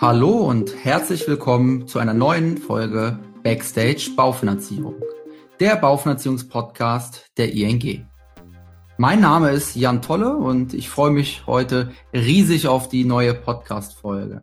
Hallo 0.00 0.30
und 0.30 0.82
herzlich 0.82 1.28
willkommen 1.28 1.86
zu 1.86 1.98
einer 1.98 2.14
neuen 2.14 2.56
Folge 2.56 3.18
Backstage 3.42 4.12
Baufinanzierung, 4.16 4.94
der 5.60 5.76
Baufinanzierungspodcast 5.76 7.26
der 7.36 7.52
ING. 7.52 8.06
Mein 8.96 9.20
Name 9.20 9.50
ist 9.50 9.76
Jan 9.76 10.00
Tolle 10.00 10.34
und 10.34 10.72
ich 10.72 10.88
freue 10.88 11.10
mich 11.10 11.46
heute 11.46 11.92
riesig 12.14 12.66
auf 12.66 12.88
die 12.88 13.04
neue 13.04 13.34
Podcast-Folge. 13.34 14.40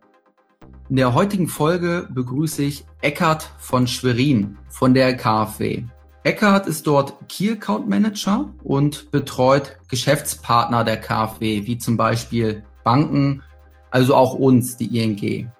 In 0.90 0.94
der 0.94 1.12
heutigen 1.12 1.48
Folge 1.48 2.06
begrüße 2.08 2.62
ich 2.62 2.84
Eckart 3.00 3.50
von 3.58 3.88
Schwerin 3.88 4.58
von 4.68 4.94
der 4.94 5.16
KfW. 5.16 5.82
Eckart 6.22 6.68
ist 6.68 6.86
dort 6.86 7.14
Key 7.28 7.50
Account 7.50 7.88
Manager 7.88 8.48
und 8.62 9.10
betreut 9.10 9.76
Geschäftspartner 9.88 10.84
der 10.84 10.98
KfW, 10.98 11.66
wie 11.66 11.78
zum 11.78 11.96
Beispiel 11.96 12.62
Banken, 12.84 13.42
also 13.90 14.14
auch 14.14 14.34
uns, 14.34 14.76
die 14.76 14.98
ING. 14.98 15.50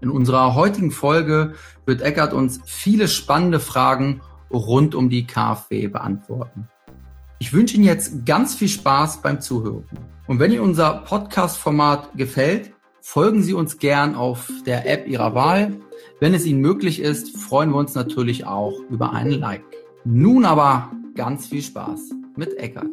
In 0.00 0.10
unserer 0.10 0.54
heutigen 0.54 0.90
Folge 0.90 1.54
wird 1.86 2.02
Eckart 2.02 2.32
uns 2.32 2.60
viele 2.64 3.08
spannende 3.08 3.60
Fragen 3.60 4.20
rund 4.50 4.94
um 4.94 5.10
die 5.10 5.26
KfW 5.26 5.88
beantworten. 5.88 6.68
Ich 7.38 7.52
wünsche 7.52 7.76
Ihnen 7.76 7.84
jetzt 7.84 8.24
ganz 8.26 8.54
viel 8.54 8.68
Spaß 8.68 9.22
beim 9.22 9.40
Zuhören. 9.40 9.84
Und 10.26 10.38
wenn 10.38 10.52
Ihnen 10.52 10.62
unser 10.62 11.02
Podcast-Format 11.04 12.16
gefällt, 12.16 12.72
Folgen 13.10 13.42
Sie 13.42 13.54
uns 13.54 13.78
gern 13.78 14.14
auf 14.14 14.50
der 14.66 14.86
App 14.86 15.08
Ihrer 15.08 15.34
Wahl. 15.34 15.80
Wenn 16.20 16.34
es 16.34 16.44
Ihnen 16.44 16.60
möglich 16.60 17.00
ist, 17.00 17.38
freuen 17.38 17.70
wir 17.70 17.78
uns 17.78 17.94
natürlich 17.94 18.46
auch 18.46 18.74
über 18.90 19.14
einen 19.14 19.30
Like. 19.30 19.64
Nun 20.04 20.44
aber 20.44 20.92
ganz 21.14 21.46
viel 21.46 21.62
Spaß 21.62 22.10
mit 22.36 22.58
Eckart. 22.58 22.84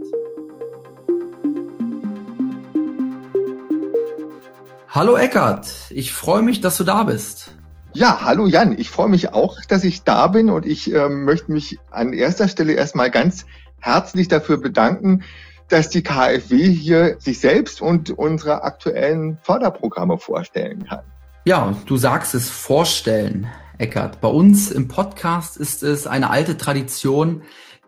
Hallo 4.95 5.17
Eckart, 5.17 5.67
ich 5.89 6.13
freue 6.13 6.41
mich, 6.41 6.61
dass 6.61 6.77
du 6.77 6.85
da 6.85 7.03
bist. 7.03 7.51
Ja, 7.91 8.21
hallo 8.21 8.47
Jan, 8.47 8.79
ich 8.79 8.89
freue 8.89 9.09
mich 9.09 9.33
auch, 9.33 9.59
dass 9.67 9.83
ich 9.83 10.03
da 10.03 10.27
bin 10.27 10.49
und 10.49 10.65
ich 10.65 10.93
äh, 10.93 11.09
möchte 11.09 11.51
mich 11.51 11.79
an 11.91 12.13
erster 12.13 12.47
Stelle 12.47 12.71
erstmal 12.71 13.11
ganz 13.11 13.45
herzlich 13.81 14.29
dafür 14.29 14.55
bedanken, 14.55 15.23
dass 15.67 15.89
die 15.89 16.01
KfW 16.01 16.71
hier 16.71 17.17
sich 17.19 17.41
selbst 17.41 17.81
und 17.81 18.09
unsere 18.11 18.63
aktuellen 18.63 19.37
Förderprogramme 19.41 20.17
vorstellen 20.17 20.85
kann. 20.85 21.03
Ja, 21.43 21.75
du 21.87 21.97
sagst 21.97 22.33
es 22.33 22.49
vorstellen, 22.49 23.47
Eckert. 23.77 24.21
Bei 24.21 24.29
uns 24.29 24.71
im 24.71 24.87
Podcast 24.87 25.57
ist 25.57 25.83
es 25.83 26.07
eine 26.07 26.29
alte 26.29 26.55
Tradition, 26.55 27.41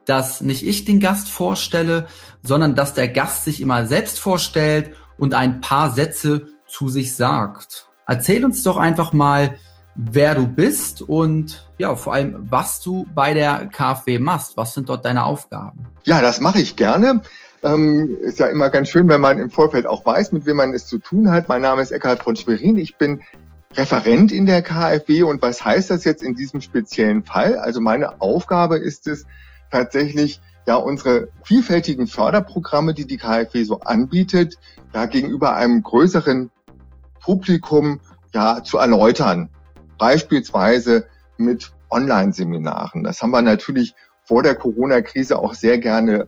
dass 0.03 0.41
nicht 0.41 0.67
ich 0.67 0.83
den 0.83 0.99
Gast 0.99 1.29
vorstelle, 1.29 2.07
sondern 2.43 2.75
dass 2.75 2.95
der 2.95 3.07
Gast 3.07 3.45
sich 3.45 3.61
immer 3.61 3.85
selbst 3.85 4.19
vorstellt 4.19 4.91
und 5.17 5.33
ein 5.33 5.61
paar 5.61 5.91
Sätze 5.91 6.47
zu 6.67 6.89
sich 6.89 7.15
sagt. 7.15 7.87
Erzähl 8.05 8.45
uns 8.45 8.63
doch 8.63 8.77
einfach 8.77 9.13
mal, 9.13 9.57
wer 9.95 10.35
du 10.35 10.47
bist 10.47 11.01
und 11.01 11.67
ja, 11.77 11.95
vor 11.95 12.13
allem, 12.13 12.47
was 12.49 12.81
du 12.81 13.05
bei 13.13 13.33
der 13.33 13.67
KfW 13.67 14.19
machst. 14.19 14.55
Was 14.55 14.73
sind 14.73 14.89
dort 14.89 15.05
deine 15.05 15.25
Aufgaben? 15.25 15.87
Ja, 16.03 16.21
das 16.21 16.39
mache 16.39 16.59
ich 16.59 16.75
gerne. 16.75 17.21
Ähm, 17.63 18.17
ist 18.21 18.39
ja 18.39 18.47
immer 18.47 18.69
ganz 18.69 18.89
schön, 18.89 19.09
wenn 19.09 19.21
man 19.21 19.39
im 19.39 19.49
Vorfeld 19.49 19.87
auch 19.87 20.05
weiß, 20.05 20.31
mit 20.31 20.45
wem 20.45 20.57
man 20.57 20.73
es 20.73 20.85
zu 20.85 20.99
tun 20.99 21.31
hat. 21.31 21.49
Mein 21.49 21.61
Name 21.61 21.81
ist 21.81 21.91
Eckhard 21.91 22.23
von 22.23 22.35
Schwerin. 22.35 22.77
Ich 22.77 22.97
bin 22.97 23.21
Referent 23.75 24.31
in 24.31 24.45
der 24.45 24.61
KfW. 24.61 25.23
Und 25.23 25.41
was 25.41 25.65
heißt 25.65 25.89
das 25.89 26.03
jetzt 26.03 26.23
in 26.23 26.35
diesem 26.35 26.61
speziellen 26.61 27.23
Fall? 27.23 27.57
Also 27.57 27.81
meine 27.81 28.21
Aufgabe 28.21 28.77
ist 28.77 29.07
es 29.07 29.25
tatsächlich, 29.71 30.39
ja, 30.67 30.75
unsere 30.75 31.29
vielfältigen 31.43 32.07
Förderprogramme, 32.07 32.93
die 32.93 33.05
die 33.05 33.17
KfW 33.17 33.63
so 33.63 33.79
anbietet, 33.79 34.57
ja, 34.93 35.05
gegenüber 35.05 35.55
einem 35.55 35.81
größeren 35.81 36.51
Publikum, 37.27 37.99
ja, 38.33 38.63
zu 38.63 38.77
erläutern. 38.77 39.49
Beispielsweise 39.97 41.07
mit 41.35 41.73
Online-Seminaren. 41.89 43.03
Das 43.03 43.21
haben 43.21 43.31
wir 43.31 43.41
natürlich 43.41 43.95
vor 44.23 44.43
der 44.43 44.55
Corona-Krise 44.55 45.37
auch 45.37 45.53
sehr 45.53 45.77
gerne 45.77 46.27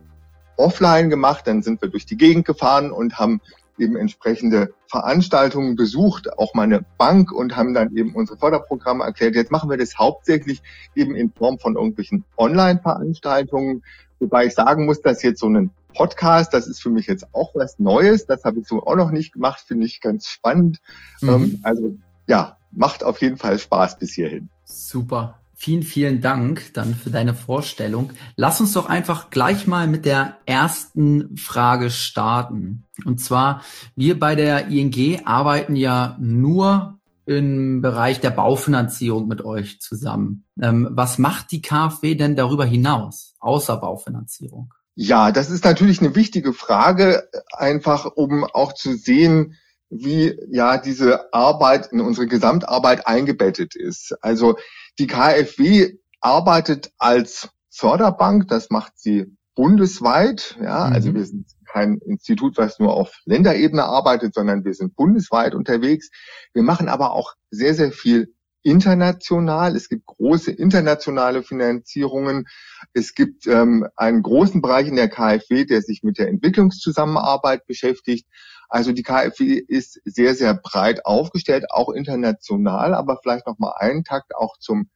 offline 0.58 1.08
gemacht. 1.08 1.46
Dann 1.46 1.62
sind 1.62 1.80
wir 1.80 1.88
durch 1.88 2.04
die 2.04 2.18
Gegend 2.18 2.44
gefahren 2.44 2.92
und 2.92 3.18
haben 3.18 3.40
eben 3.78 3.96
entsprechende 3.96 4.74
Veranstaltungen 4.88 5.74
besucht, 5.74 6.36
auch 6.36 6.52
meine 6.52 6.84
Bank 6.98 7.32
und 7.32 7.56
haben 7.56 7.72
dann 7.72 7.96
eben 7.96 8.14
unsere 8.14 8.36
Förderprogramme 8.36 9.02
erklärt. 9.02 9.36
Jetzt 9.36 9.50
machen 9.50 9.70
wir 9.70 9.78
das 9.78 9.96
hauptsächlich 9.96 10.60
eben 10.94 11.14
in 11.14 11.32
Form 11.32 11.58
von 11.58 11.76
irgendwelchen 11.76 12.24
Online-Veranstaltungen, 12.36 13.82
wobei 14.18 14.44
ich 14.44 14.54
sagen 14.54 14.84
muss, 14.84 15.00
dass 15.00 15.22
jetzt 15.22 15.40
so 15.40 15.48
ein 15.48 15.70
Podcast, 15.92 16.54
das 16.54 16.66
ist 16.66 16.80
für 16.80 16.90
mich 16.90 17.06
jetzt 17.06 17.26
auch 17.34 17.54
was 17.54 17.78
Neues, 17.78 18.26
das 18.26 18.44
habe 18.44 18.60
ich 18.60 18.66
so 18.66 18.82
auch 18.84 18.96
noch 18.96 19.10
nicht 19.10 19.32
gemacht, 19.32 19.62
finde 19.66 19.86
ich 19.86 20.00
ganz 20.00 20.26
spannend. 20.26 20.78
Mhm. 21.20 21.28
Ähm, 21.28 21.60
also 21.62 21.96
ja, 22.26 22.56
macht 22.70 23.04
auf 23.04 23.20
jeden 23.20 23.36
Fall 23.36 23.58
Spaß 23.58 23.98
bis 23.98 24.12
hierhin. 24.12 24.48
Super. 24.64 25.36
Vielen, 25.54 25.82
vielen 25.82 26.22
Dank 26.22 26.72
dann 26.72 26.94
für 26.94 27.10
deine 27.10 27.34
Vorstellung. 27.34 28.12
Lass 28.34 28.62
uns 28.62 28.72
doch 28.72 28.88
einfach 28.88 29.28
gleich 29.28 29.66
mal 29.66 29.88
mit 29.88 30.06
der 30.06 30.38
ersten 30.46 31.36
Frage 31.36 31.90
starten. 31.90 32.86
Und 33.04 33.20
zwar, 33.20 33.62
wir 33.94 34.18
bei 34.18 34.34
der 34.36 34.68
ING 34.68 35.26
arbeiten 35.26 35.76
ja 35.76 36.16
nur 36.18 36.98
im 37.26 37.82
Bereich 37.82 38.20
der 38.20 38.30
Baufinanzierung 38.30 39.28
mit 39.28 39.44
euch 39.44 39.80
zusammen. 39.80 40.46
Ähm, 40.60 40.88
was 40.92 41.18
macht 41.18 41.52
die 41.52 41.60
KfW 41.60 42.14
denn 42.14 42.36
darüber 42.36 42.64
hinaus, 42.64 43.34
außer 43.38 43.76
Baufinanzierung? 43.76 44.72
Ja, 45.02 45.32
das 45.32 45.48
ist 45.48 45.64
natürlich 45.64 46.02
eine 46.02 46.14
wichtige 46.14 46.52
Frage, 46.52 47.26
einfach 47.52 48.04
um 48.04 48.44
auch 48.44 48.74
zu 48.74 48.92
sehen, 48.92 49.56
wie 49.88 50.38
ja 50.50 50.76
diese 50.76 51.32
Arbeit 51.32 51.86
in 51.90 52.02
unsere 52.02 52.26
Gesamtarbeit 52.26 53.06
eingebettet 53.06 53.76
ist. 53.76 54.14
Also 54.20 54.58
die 54.98 55.06
KfW 55.06 55.94
arbeitet 56.20 56.92
als 56.98 57.48
Förderbank, 57.70 58.48
das 58.48 58.68
macht 58.68 58.92
sie 58.96 59.34
bundesweit. 59.54 60.58
Ja, 60.62 60.88
mhm. 60.88 60.92
also 60.92 61.14
wir 61.14 61.24
sind 61.24 61.46
kein 61.64 61.96
Institut, 62.04 62.58
was 62.58 62.78
nur 62.78 62.92
auf 62.92 63.22
Länderebene 63.24 63.84
arbeitet, 63.84 64.34
sondern 64.34 64.66
wir 64.66 64.74
sind 64.74 64.96
bundesweit 64.96 65.54
unterwegs. 65.54 66.10
Wir 66.52 66.62
machen 66.62 66.90
aber 66.90 67.12
auch 67.12 67.32
sehr, 67.50 67.74
sehr 67.74 67.92
viel 67.92 68.34
international. 68.62 69.76
Es 69.76 69.88
gibt 69.88 70.06
große 70.06 70.50
internationale 70.50 71.42
Finanzierungen. 71.42 72.46
Es 72.92 73.14
gibt 73.14 73.46
ähm, 73.46 73.86
einen 73.96 74.22
großen 74.22 74.60
Bereich 74.60 74.88
in 74.88 74.96
der 74.96 75.08
KfW, 75.08 75.64
der 75.64 75.82
sich 75.82 76.02
mit 76.02 76.18
der 76.18 76.28
Entwicklungszusammenarbeit 76.28 77.66
beschäftigt. 77.66 78.26
Also 78.68 78.92
die 78.92 79.02
KfW 79.02 79.54
ist 79.54 80.00
sehr, 80.04 80.34
sehr 80.34 80.54
breit 80.54 81.04
aufgestellt, 81.04 81.66
auch 81.70 81.90
international, 81.90 82.94
aber 82.94 83.18
vielleicht 83.20 83.46
noch 83.46 83.58
mal 83.58 83.74
einen 83.78 84.04
Takt 84.04 84.34
auch 84.34 84.58
zum 84.58 84.88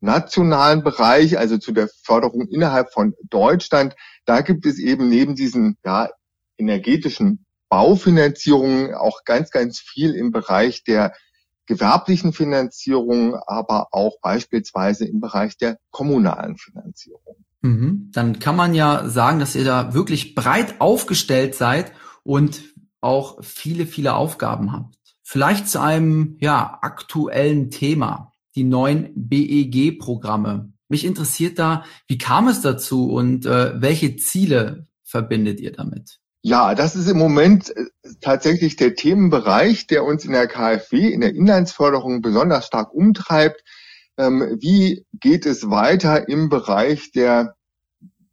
nationalen 0.00 0.84
Bereich, 0.84 1.38
also 1.38 1.58
zu 1.58 1.72
der 1.72 1.88
Förderung 1.88 2.46
innerhalb 2.48 2.92
von 2.92 3.14
Deutschland. 3.30 3.96
Da 4.24 4.42
gibt 4.42 4.66
es 4.66 4.78
eben 4.78 5.08
neben 5.08 5.34
diesen 5.34 5.76
ja, 5.84 6.10
energetischen 6.56 7.44
Baufinanzierungen 7.68 8.94
auch 8.94 9.24
ganz, 9.24 9.50
ganz 9.50 9.80
viel 9.80 10.14
im 10.14 10.30
Bereich 10.30 10.84
der 10.84 11.12
gewerblichen 11.68 12.32
Finanzierung, 12.32 13.36
aber 13.46 13.88
auch 13.92 14.20
beispielsweise 14.20 15.04
im 15.04 15.20
Bereich 15.20 15.56
der 15.58 15.78
kommunalen 15.90 16.56
Finanzierung. 16.56 17.36
Mhm. 17.60 18.10
Dann 18.12 18.38
kann 18.38 18.56
man 18.56 18.74
ja 18.74 19.08
sagen, 19.08 19.38
dass 19.38 19.54
ihr 19.54 19.64
da 19.64 19.94
wirklich 19.94 20.34
breit 20.34 20.80
aufgestellt 20.80 21.54
seid 21.54 21.92
und 22.24 22.62
auch 23.00 23.44
viele, 23.44 23.86
viele 23.86 24.14
Aufgaben 24.14 24.72
habt. 24.72 24.96
Vielleicht 25.22 25.68
zu 25.68 25.80
einem 25.80 26.36
ja, 26.40 26.78
aktuellen 26.80 27.70
Thema, 27.70 28.32
die 28.54 28.64
neuen 28.64 29.10
BEG-Programme. 29.14 30.72
Mich 30.88 31.04
interessiert 31.04 31.58
da, 31.58 31.84
wie 32.06 32.16
kam 32.16 32.48
es 32.48 32.62
dazu 32.62 33.12
und 33.12 33.44
äh, 33.44 33.80
welche 33.80 34.16
Ziele 34.16 34.86
verbindet 35.04 35.60
ihr 35.60 35.72
damit? 35.72 36.18
Ja, 36.42 36.74
das 36.74 36.94
ist 36.94 37.08
im 37.08 37.18
Moment 37.18 37.76
äh, 37.76 37.86
tatsächlich 38.20 38.76
der 38.76 38.94
Themenbereich, 38.94 39.86
der 39.86 40.04
uns 40.04 40.24
in 40.24 40.32
der 40.32 40.46
KfW, 40.46 41.08
in 41.08 41.20
der 41.20 41.34
Inlandsförderung 41.34 42.22
besonders 42.22 42.66
stark 42.66 42.94
umtreibt. 42.94 43.62
Ähm, 44.16 44.56
wie 44.60 45.04
geht 45.12 45.46
es 45.46 45.68
weiter 45.70 46.28
im 46.28 46.48
Bereich 46.48 47.10
der 47.12 47.56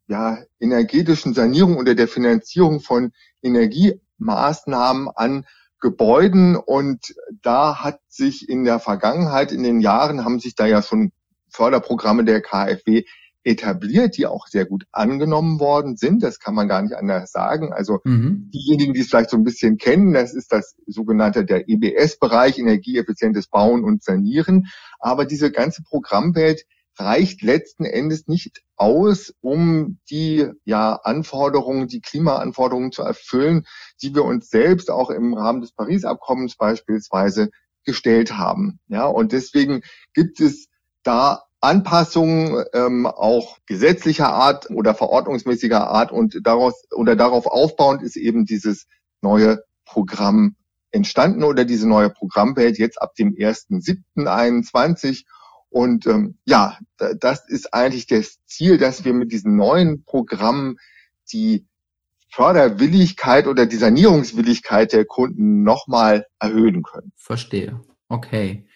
ja, 0.07 0.37
energetischen 0.59 1.33
Sanierung 1.33 1.77
oder 1.77 1.95
der 1.95 2.07
Finanzierung 2.07 2.79
von 2.79 3.11
Energie 3.41 3.99
Maßnahmen 4.17 5.09
an 5.09 5.45
Gebäuden 5.79 6.55
und 6.55 7.13
da 7.41 7.83
hat 7.83 7.99
sich 8.07 8.47
in 8.49 8.63
der 8.63 8.79
Vergangenheit, 8.79 9.51
in 9.51 9.61
den 9.61 9.81
Jahren, 9.81 10.23
haben 10.23 10.39
sich 10.39 10.55
da 10.55 10.65
ja 10.65 10.81
schon 10.81 11.11
Förderprogramme 11.49 12.23
der 12.23 12.41
KfW 12.41 13.03
etabliert, 13.45 14.17
die 14.17 14.25
auch 14.25 14.47
sehr 14.47 14.65
gut 14.65 14.85
angenommen 14.91 15.59
worden 15.59 15.95
sind. 15.97 16.23
Das 16.23 16.39
kann 16.39 16.55
man 16.55 16.67
gar 16.67 16.81
nicht 16.81 16.95
anders 16.95 17.31
sagen. 17.31 17.71
Also 17.71 17.99
mhm. 18.03 18.49
diejenigen, 18.51 18.93
die 18.93 19.01
es 19.01 19.07
vielleicht 19.07 19.29
so 19.29 19.37
ein 19.37 19.43
bisschen 19.43 19.77
kennen, 19.77 20.13
das 20.13 20.33
ist 20.33 20.51
das 20.51 20.75
sogenannte 20.87 21.45
der 21.45 21.69
EBS-Bereich, 21.69 22.57
energieeffizientes 22.57 23.47
Bauen 23.47 23.83
und 23.83 24.03
Sanieren. 24.03 24.67
Aber 24.99 25.25
diese 25.25 25.51
ganze 25.51 25.83
Programmwelt 25.83 26.65
reicht 26.97 27.43
letzten 27.43 27.85
Endes 27.85 28.27
nicht 28.27 28.63
aus, 28.77 29.33
um 29.41 29.99
die 30.09 30.49
ja, 30.63 30.95
Anforderungen, 30.95 31.87
die 31.87 32.01
Klimaanforderungen 32.01 32.91
zu 32.91 33.03
erfüllen, 33.03 33.65
die 34.01 34.15
wir 34.15 34.23
uns 34.23 34.49
selbst 34.49 34.89
auch 34.89 35.11
im 35.11 35.33
Rahmen 35.35 35.61
des 35.61 35.71
Paris-Abkommens 35.71 36.55
beispielsweise 36.55 37.51
gestellt 37.83 38.37
haben. 38.37 38.79
Ja, 38.87 39.05
und 39.05 39.33
deswegen 39.33 39.81
gibt 40.13 40.39
es 40.39 40.67
da 41.03 41.43
Anpassungen 41.65 42.63
ähm, 42.73 43.05
auch 43.05 43.57
gesetzlicher 43.65 44.29
Art 44.29 44.69
oder 44.69 44.93
verordnungsmäßiger 44.95 45.87
Art 45.87 46.11
und 46.11 46.39
daraus 46.43 46.85
oder 46.91 47.15
darauf 47.15 47.47
aufbauend 47.47 48.03
ist 48.03 48.15
eben 48.15 48.45
dieses 48.45 48.87
neue 49.21 49.63
Programm 49.85 50.55
entstanden 50.91 51.43
oder 51.43 51.65
diese 51.65 51.87
neue 51.87 52.09
Programmwelt 52.09 52.77
jetzt 52.77 53.01
ab 53.01 53.15
dem 53.15 53.33
1.7.21. 53.33 55.25
Und 55.69 56.07
ähm, 56.07 56.37
ja, 56.45 56.77
das 57.19 57.49
ist 57.49 57.73
eigentlich 57.73 58.07
das 58.07 58.37
Ziel, 58.45 58.77
dass 58.77 59.03
wir 59.03 59.13
mit 59.13 59.31
diesen 59.31 59.55
neuen 59.57 60.05
Programmen 60.05 60.77
die 61.33 61.67
Förderwilligkeit 62.29 63.47
oder 63.47 63.65
die 63.65 63.75
Sanierungswilligkeit 63.75 64.93
der 64.93 65.05
Kunden 65.05 65.63
nochmal 65.63 66.27
erhöhen 66.39 66.83
können. 66.83 67.11
Verstehe. 67.15 67.81
Okay. 68.07 68.67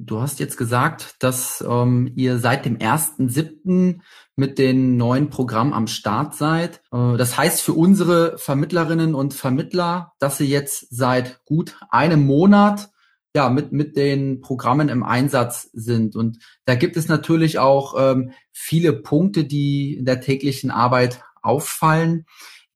Du 0.00 0.20
hast 0.20 0.38
jetzt 0.38 0.56
gesagt, 0.56 1.16
dass 1.18 1.64
ähm, 1.68 2.12
ihr 2.14 2.38
seit 2.38 2.64
dem 2.64 2.78
1.7. 2.78 3.98
mit 4.36 4.58
den 4.58 4.96
neuen 4.96 5.28
Programmen 5.28 5.72
am 5.72 5.88
Start 5.88 6.36
seid. 6.36 6.80
Äh, 6.92 7.16
das 7.16 7.36
heißt 7.36 7.60
für 7.60 7.72
unsere 7.72 8.38
Vermittlerinnen 8.38 9.16
und 9.16 9.34
Vermittler, 9.34 10.12
dass 10.20 10.38
sie 10.38 10.46
jetzt 10.46 10.86
seit 10.90 11.44
gut 11.44 11.76
einem 11.90 12.24
Monat 12.24 12.90
ja, 13.34 13.50
mit, 13.50 13.72
mit 13.72 13.96
den 13.96 14.40
Programmen 14.40 14.88
im 14.88 15.02
Einsatz 15.02 15.68
sind. 15.72 16.14
Und 16.14 16.38
da 16.64 16.76
gibt 16.76 16.96
es 16.96 17.08
natürlich 17.08 17.58
auch 17.58 17.94
ähm, 17.98 18.30
viele 18.52 18.92
Punkte, 18.92 19.44
die 19.44 19.94
in 19.94 20.04
der 20.04 20.20
täglichen 20.20 20.70
Arbeit 20.70 21.22
auffallen. 21.42 22.24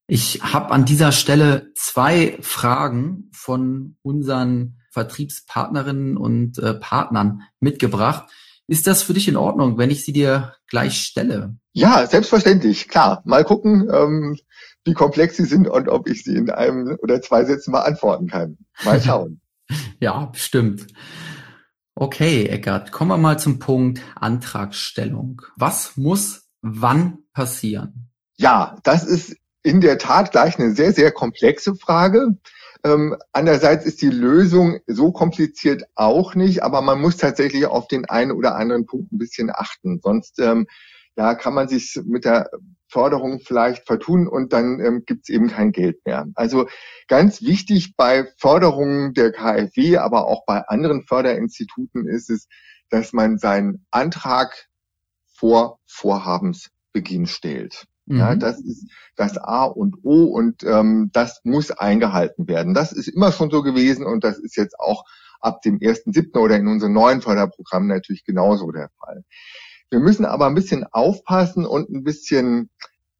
Ich 0.08 0.42
habe 0.42 0.72
an 0.72 0.84
dieser 0.84 1.12
Stelle 1.12 1.70
zwei 1.76 2.36
Fragen 2.40 3.30
von 3.32 3.96
unseren 4.02 4.81
Vertriebspartnerinnen 4.92 6.16
und 6.16 6.58
äh, 6.58 6.74
Partnern 6.74 7.42
mitgebracht. 7.60 8.30
Ist 8.68 8.86
das 8.86 9.02
für 9.02 9.14
dich 9.14 9.26
in 9.26 9.36
Ordnung, 9.36 9.76
wenn 9.76 9.90
ich 9.90 10.04
sie 10.04 10.12
dir 10.12 10.54
gleich 10.68 11.02
stelle? 11.02 11.56
Ja, 11.72 12.06
selbstverständlich, 12.06 12.88
klar. 12.88 13.22
Mal 13.24 13.44
gucken, 13.44 13.90
ähm, 13.92 14.38
wie 14.84 14.94
komplex 14.94 15.36
sie 15.36 15.44
sind 15.44 15.66
und 15.66 15.88
ob 15.88 16.08
ich 16.08 16.22
sie 16.22 16.36
in 16.36 16.50
einem 16.50 16.96
oder 17.02 17.20
zwei 17.20 17.44
Sätzen 17.44 17.72
beantworten 17.72 18.28
kann. 18.28 18.58
Mal 18.84 19.00
schauen. 19.04 19.40
ja, 19.98 20.26
bestimmt. 20.26 20.86
Okay, 21.94 22.46
Eckert, 22.46 22.92
kommen 22.92 23.10
wir 23.10 23.18
mal 23.18 23.38
zum 23.38 23.58
Punkt 23.58 24.00
Antragstellung. 24.14 25.42
Was 25.56 25.96
muss 25.96 26.48
wann 26.62 27.18
passieren? 27.32 28.10
Ja, 28.36 28.78
das 28.82 29.04
ist 29.04 29.36
in 29.62 29.80
der 29.80 29.98
Tat 29.98 30.32
gleich 30.32 30.58
eine 30.58 30.74
sehr, 30.74 30.92
sehr 30.92 31.12
komplexe 31.12 31.74
Frage. 31.74 32.38
Ähm, 32.84 33.16
andererseits 33.32 33.84
ist 33.86 34.02
die 34.02 34.10
Lösung 34.10 34.80
so 34.86 35.12
kompliziert 35.12 35.84
auch 35.94 36.34
nicht, 36.34 36.62
aber 36.62 36.82
man 36.82 37.00
muss 37.00 37.16
tatsächlich 37.16 37.66
auf 37.66 37.86
den 37.86 38.06
einen 38.06 38.32
oder 38.32 38.56
anderen 38.56 38.86
Punkt 38.86 39.12
ein 39.12 39.18
bisschen 39.18 39.50
achten. 39.54 40.00
Sonst 40.02 40.40
ähm, 40.40 40.66
ja, 41.16 41.34
kann 41.34 41.54
man 41.54 41.68
sich 41.68 42.00
mit 42.04 42.24
der 42.24 42.50
Förderung 42.88 43.40
vielleicht 43.40 43.86
vertun 43.86 44.26
und 44.26 44.52
dann 44.52 44.80
ähm, 44.80 45.04
gibt 45.06 45.28
es 45.28 45.34
eben 45.34 45.48
kein 45.48 45.72
Geld 45.72 46.04
mehr. 46.04 46.26
Also 46.34 46.68
ganz 47.08 47.40
wichtig 47.40 47.94
bei 47.96 48.26
Förderungen 48.36 49.14
der 49.14 49.32
KfW, 49.32 49.98
aber 49.98 50.26
auch 50.26 50.44
bei 50.44 50.66
anderen 50.66 51.02
Förderinstituten 51.02 52.06
ist 52.06 52.30
es, 52.30 52.48
dass 52.90 53.12
man 53.12 53.38
seinen 53.38 53.86
Antrag 53.90 54.68
vor 55.32 55.78
Vorhabensbeginn 55.86 57.26
stellt. 57.26 57.86
Mhm. 58.06 58.18
Ja, 58.18 58.34
das 58.34 58.60
ist 58.60 58.86
das 59.16 59.38
A 59.38 59.64
und 59.64 60.04
O 60.04 60.24
und 60.24 60.64
ähm, 60.64 61.10
das 61.12 61.40
muss 61.44 61.70
eingehalten 61.70 62.48
werden. 62.48 62.74
Das 62.74 62.92
ist 62.92 63.08
immer 63.08 63.32
schon 63.32 63.50
so 63.50 63.62
gewesen 63.62 64.04
und 64.04 64.24
das 64.24 64.38
ist 64.38 64.56
jetzt 64.56 64.78
auch 64.78 65.04
ab 65.40 65.62
dem 65.62 65.78
1.7. 65.78 66.38
oder 66.38 66.56
in 66.56 66.68
unseren 66.68 66.92
neuen 66.92 67.20
Förderprogrammen 67.20 67.88
natürlich 67.88 68.24
genauso 68.24 68.70
der 68.70 68.90
Fall. 68.98 69.24
Wir 69.90 70.00
müssen 70.00 70.24
aber 70.24 70.46
ein 70.46 70.54
bisschen 70.54 70.84
aufpassen 70.90 71.66
und 71.66 71.90
ein 71.90 72.02
bisschen 72.02 72.70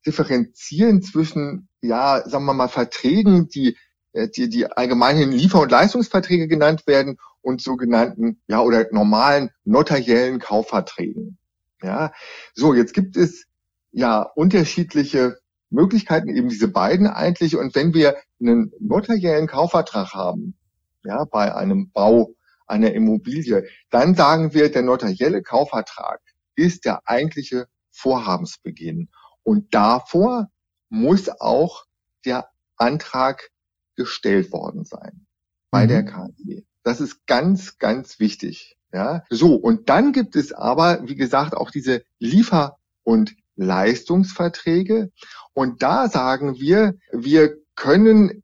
differenzieren 0.07 1.03
zwischen, 1.03 1.69
ja, 1.81 2.23
sagen 2.27 2.45
wir 2.45 2.55
mal, 2.55 2.69
Verträgen, 2.69 3.49
die, 3.49 3.77
äh, 4.13 4.29
die, 4.29 4.49
die 4.49 4.67
allgemeinen 4.67 5.33
Liefer- 5.33 5.61
und 5.61 5.71
Leistungsverträge 5.71 6.49
genannt 6.49 6.87
werden 6.87 7.19
und 7.41 7.61
sogenannten, 7.61 8.41
ja, 8.47 8.61
oder 8.61 8.87
normalen 8.91 9.51
notariellen 9.65 10.39
Kaufverträgen. 10.39 11.39
Ja, 11.83 12.13
so, 12.55 12.75
jetzt 12.75 12.95
gibt 12.95 13.17
es 13.17 13.47
ja 13.93 14.23
unterschiedliche 14.23 15.39
Möglichkeiten, 15.71 16.29
eben 16.29 16.49
diese 16.49 16.69
beiden 16.69 17.07
eigentlich. 17.07 17.57
Und 17.57 17.75
wenn 17.75 17.95
wir 17.95 18.17
einen 18.41 18.73
notariellen 18.81 19.47
Kaufvertrag 19.47 20.13
haben, 20.13 20.57
ja, 21.05 21.25
bei 21.25 21.55
einem 21.55 21.91
Bau 21.91 22.35
einer 22.67 22.93
Immobilie, 22.93 23.67
dann 23.91 24.15
sagen 24.15 24.55
wir, 24.55 24.71
der 24.71 24.83
notarielle 24.83 25.43
Kaufvertrag 25.43 26.21
ist 26.55 26.85
der 26.85 27.07
eigentliche 27.07 27.67
Vorhabensbeginn. 27.91 29.09
Und 29.43 29.75
davor 29.75 30.51
muss 30.89 31.29
auch 31.29 31.85
der 32.25 32.49
Antrag 32.77 33.51
gestellt 33.97 34.53
worden 34.53 34.85
sein 34.85 35.27
bei 35.71 35.85
mhm. 35.85 35.89
der 35.89 36.05
KfW. 36.05 36.63
Das 36.83 37.01
ist 37.01 37.27
ganz, 37.27 37.79
ganz 37.79 38.19
wichtig. 38.19 38.77
Ja, 38.93 39.25
so. 39.31 39.55
Und 39.55 39.89
dann 39.89 40.13
gibt 40.13 40.37
es 40.37 40.53
aber, 40.53 41.09
wie 41.09 41.15
gesagt, 41.15 41.55
auch 41.55 41.71
diese 41.71 42.05
Liefer- 42.19 42.77
und 43.05 43.35
Leistungsverträge. 43.63 45.11
Und 45.55 45.83
da 45.83 46.09
sagen 46.09 46.59
wir, 46.59 46.95
wir 47.13 47.57
können 47.75 48.43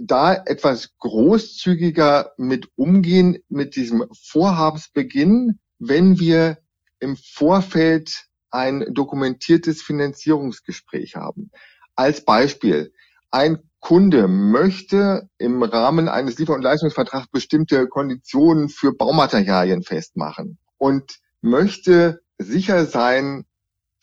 da 0.00 0.34
etwas 0.34 0.96
großzügiger 0.98 2.32
mit 2.38 2.68
umgehen 2.76 3.38
mit 3.48 3.76
diesem 3.76 4.04
Vorhabensbeginn, 4.12 5.58
wenn 5.78 6.18
wir 6.18 6.58
im 7.00 7.16
Vorfeld 7.16 8.26
ein 8.50 8.86
dokumentiertes 8.90 9.82
Finanzierungsgespräch 9.82 11.16
haben. 11.16 11.50
Als 11.94 12.24
Beispiel, 12.24 12.92
ein 13.30 13.58
Kunde 13.80 14.28
möchte 14.28 15.28
im 15.38 15.62
Rahmen 15.62 16.08
eines 16.08 16.38
Liefer- 16.38 16.54
und 16.54 16.62
Leistungsvertrags 16.62 17.28
bestimmte 17.28 17.88
Konditionen 17.88 18.68
für 18.68 18.92
Baumaterialien 18.92 19.82
festmachen 19.82 20.58
und 20.78 21.18
möchte 21.40 22.22
sicher 22.38 22.86
sein, 22.86 23.44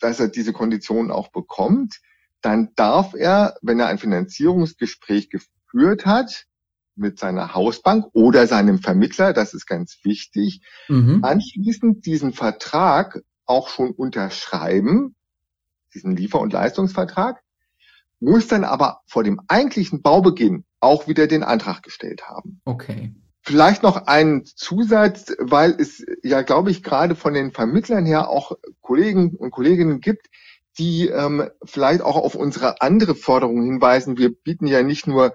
dass 0.00 0.20
er 0.20 0.28
diese 0.28 0.52
Konditionen 0.52 1.10
auch 1.10 1.28
bekommt, 1.28 2.00
dann 2.42 2.70
darf 2.74 3.14
er, 3.14 3.56
wenn 3.62 3.80
er 3.80 3.88
ein 3.88 3.98
Finanzierungsgespräch 3.98 5.30
geführt 5.30 6.06
hat, 6.06 6.46
mit 6.96 7.18
seiner 7.18 7.54
Hausbank 7.54 8.06
oder 8.12 8.46
seinem 8.46 8.78
Vermittler, 8.78 9.32
das 9.32 9.54
ist 9.54 9.66
ganz 9.66 9.98
wichtig, 10.02 10.62
mhm. 10.88 11.24
anschließend 11.24 12.04
diesen 12.04 12.32
Vertrag 12.32 13.22
auch 13.46 13.68
schon 13.68 13.90
unterschreiben, 13.92 15.16
diesen 15.94 16.14
Liefer- 16.14 16.40
und 16.40 16.52
Leistungsvertrag, 16.52 17.42
muss 18.20 18.48
dann 18.48 18.64
aber 18.64 19.00
vor 19.06 19.24
dem 19.24 19.40
eigentlichen 19.48 20.02
Baubeginn 20.02 20.64
auch 20.78 21.08
wieder 21.08 21.26
den 21.26 21.42
Antrag 21.42 21.82
gestellt 21.82 22.28
haben. 22.28 22.60
Okay. 22.64 23.14
Vielleicht 23.42 23.82
noch 23.82 24.06
ein 24.06 24.44
Zusatz, 24.44 25.32
weil 25.38 25.74
es 25.78 26.04
ja, 26.22 26.42
glaube 26.42 26.70
ich, 26.70 26.82
gerade 26.82 27.14
von 27.14 27.32
den 27.32 27.52
Vermittlern 27.52 28.04
her 28.04 28.28
auch 28.28 28.52
Kollegen 28.82 29.34
und 29.36 29.50
Kolleginnen 29.50 30.00
gibt, 30.00 30.26
die 30.78 31.08
ähm, 31.08 31.48
vielleicht 31.64 32.02
auch 32.02 32.16
auf 32.16 32.34
unsere 32.34 32.80
andere 32.82 33.14
Forderung 33.14 33.62
hinweisen. 33.62 34.18
Wir 34.18 34.32
bieten 34.32 34.66
ja 34.66 34.82
nicht 34.82 35.06
nur 35.06 35.34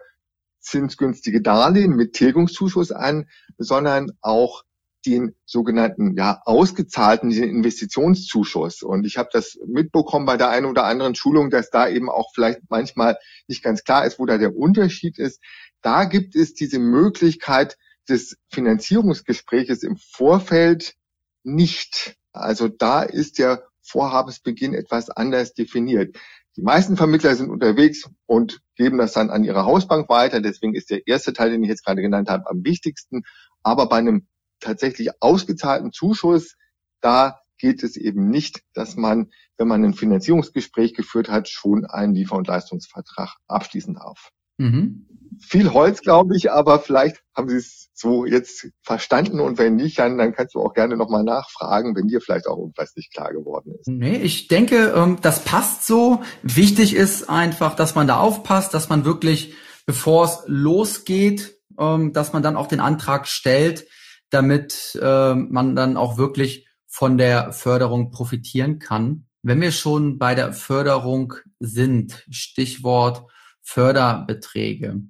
zinsgünstige 0.60 1.42
Darlehen 1.42 1.96
mit 1.96 2.14
Tilgungszuschuss 2.14 2.92
an, 2.92 3.28
sondern 3.58 4.12
auch 4.22 4.64
den 5.06 5.36
sogenannten 5.46 6.16
ja 6.18 6.42
ausgezahlten 6.46 7.32
Investitionszuschuss. 7.32 8.82
Und 8.82 9.06
ich 9.06 9.18
habe 9.18 9.30
das 9.32 9.58
mitbekommen 9.66 10.26
bei 10.26 10.38
der 10.38 10.50
einen 10.50 10.66
oder 10.66 10.86
anderen 10.86 11.16
Schulung, 11.16 11.50
dass 11.50 11.70
da 11.70 11.88
eben 11.88 12.10
auch 12.10 12.32
vielleicht 12.34 12.62
manchmal 12.70 13.18
nicht 13.48 13.64
ganz 13.64 13.84
klar 13.84 14.06
ist, 14.06 14.20
wo 14.20 14.26
da 14.26 14.38
der 14.38 14.56
Unterschied 14.56 15.20
ist. 15.20 15.42
Da 15.82 16.06
gibt 16.06 16.36
es 16.36 16.54
diese 16.56 16.80
Möglichkeit, 16.80 17.78
des 18.10 18.38
Finanzierungsgespräches 18.52 19.84
im 19.84 19.98
Vorfeld 19.98 20.96
nicht. 21.44 22.16
Also 22.32 22.68
da 22.68 23.04
ist 23.04 23.40
der 23.40 23.64
Vorhabensbeginn 23.82 24.74
etwas 24.74 25.10
anders 25.10 25.54
definiert. 25.54 26.18
Die 26.58 26.62
meisten 26.62 26.96
Vermittler 26.98 27.36
sind 27.36 27.50
unterwegs 27.50 28.10
und 28.26 28.62
geben 28.76 28.98
das 28.98 29.14
dann 29.14 29.30
an 29.30 29.44
ihre 29.44 29.66
Hausbank 29.66 30.10
weiter. 30.10 30.42
Deswegen 30.42 30.74
ist 30.74 30.90
der 30.90 31.06
erste 31.06 31.34
Teil, 31.34 31.52
den 31.52 31.64
ich 31.64 31.70
jetzt 31.70 31.86
gerade 31.86 32.02
genannt 32.02 32.30
habe, 32.30 32.50
am 32.50 32.64
wichtigsten. 32.64 33.24
Aber 33.62 33.90
bei 33.90 33.98
einem 33.98 34.28
tatsächlich 34.60 35.22
ausgezahlten 35.22 35.92
Zuschuss, 35.92 36.56
da 37.02 37.40
geht 37.58 37.84
es 37.84 37.98
eben 37.98 38.30
nicht, 38.30 38.62
dass 38.74 38.96
man, 38.96 39.32
wenn 39.58 39.68
man 39.68 39.84
ein 39.84 39.94
Finanzierungsgespräch 39.94 40.94
geführt 40.94 41.30
hat, 41.30 41.50
schon 41.50 41.86
einen 41.86 42.16
Liefer- 42.16 42.36
und 42.36 42.48
Leistungsvertrag 42.48 43.36
abschließen 43.48 43.96
darf. 43.96 44.32
Mhm 44.58 45.06
viel 45.40 45.74
Holz, 45.74 46.02
glaube 46.02 46.36
ich, 46.36 46.52
aber 46.52 46.80
vielleicht 46.80 47.22
haben 47.36 47.50
Sie 47.50 47.58
es 47.58 47.90
so 47.94 48.26
jetzt 48.26 48.68
verstanden 48.82 49.40
und 49.40 49.58
wenn 49.58 49.76
nicht, 49.76 50.00
dann, 50.00 50.18
dann 50.18 50.34
kannst 50.34 50.56
du 50.56 50.60
auch 50.60 50.74
gerne 50.74 50.98
nochmal 50.98 51.24
nachfragen, 51.24 51.96
wenn 51.96 52.08
dir 52.08 52.22
vielleicht 52.22 52.48
auch 52.48 52.58
irgendwas 52.58 52.96
nicht 52.96 53.14
klar 53.14 53.32
geworden 53.32 53.74
ist. 53.80 53.88
Nee, 53.88 54.18
ich 54.18 54.48
denke, 54.48 54.94
ähm, 54.96 55.18
das 55.22 55.44
passt 55.44 55.86
so. 55.86 56.22
Wichtig 56.44 56.94
ist 56.94 57.30
einfach, 57.30 57.76
dass 57.76 57.96
man 57.96 58.08
da 58.08 58.18
aufpasst, 58.18 58.74
dass 58.74 58.90
man 58.90 59.06
wirklich, 59.06 59.54
bevor 59.86 60.26
es 60.26 60.44
losgeht, 60.48 61.58
ähm, 61.80 62.14
dass 62.14 62.34
man 62.34 62.44
dann 62.44 62.58
auch 62.58 62.68
den 62.68 62.80
Antrag 62.80 63.28
stellt. 63.28 63.88
damit 64.32 65.00
äh, 65.02 65.36
man 65.36 65.76
dann 65.76 65.96
auch 65.96 66.18
wirklich 66.18 66.68
von 66.88 67.18
der 67.18 67.54
Förderung 67.54 68.12
profitieren 68.12 68.80
kann. 68.80 69.28
Wenn 69.44 69.62
wir 69.62 69.72
schon 69.72 70.18
bei 70.18 70.36
der 70.36 70.52
Förderung 70.52 71.36
sind, 71.60 72.26
Stichwort 72.30 73.28
Förderbeträge. 73.66 75.02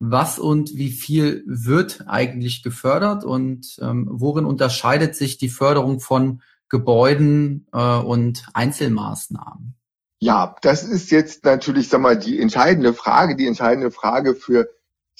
Was 0.00 0.38
und 0.38 0.76
wie 0.76 0.90
viel 0.90 1.44
wird 1.46 2.04
eigentlich 2.06 2.62
gefördert 2.62 3.24
und 3.24 3.76
ähm, 3.80 4.08
worin 4.10 4.44
unterscheidet 4.44 5.14
sich 5.14 5.38
die 5.38 5.48
Förderung 5.48 6.00
von 6.00 6.42
Gebäuden 6.68 7.66
äh, 7.72 7.98
und 7.98 8.46
Einzelmaßnahmen? 8.54 9.74
Ja, 10.20 10.56
das 10.62 10.84
ist 10.84 11.10
jetzt 11.10 11.44
natürlich, 11.44 11.88
sag 11.88 12.00
mal, 12.00 12.18
die 12.18 12.40
entscheidende 12.40 12.92
Frage, 12.92 13.36
die 13.36 13.46
entscheidende 13.46 13.90
Frage 13.90 14.34
für 14.34 14.68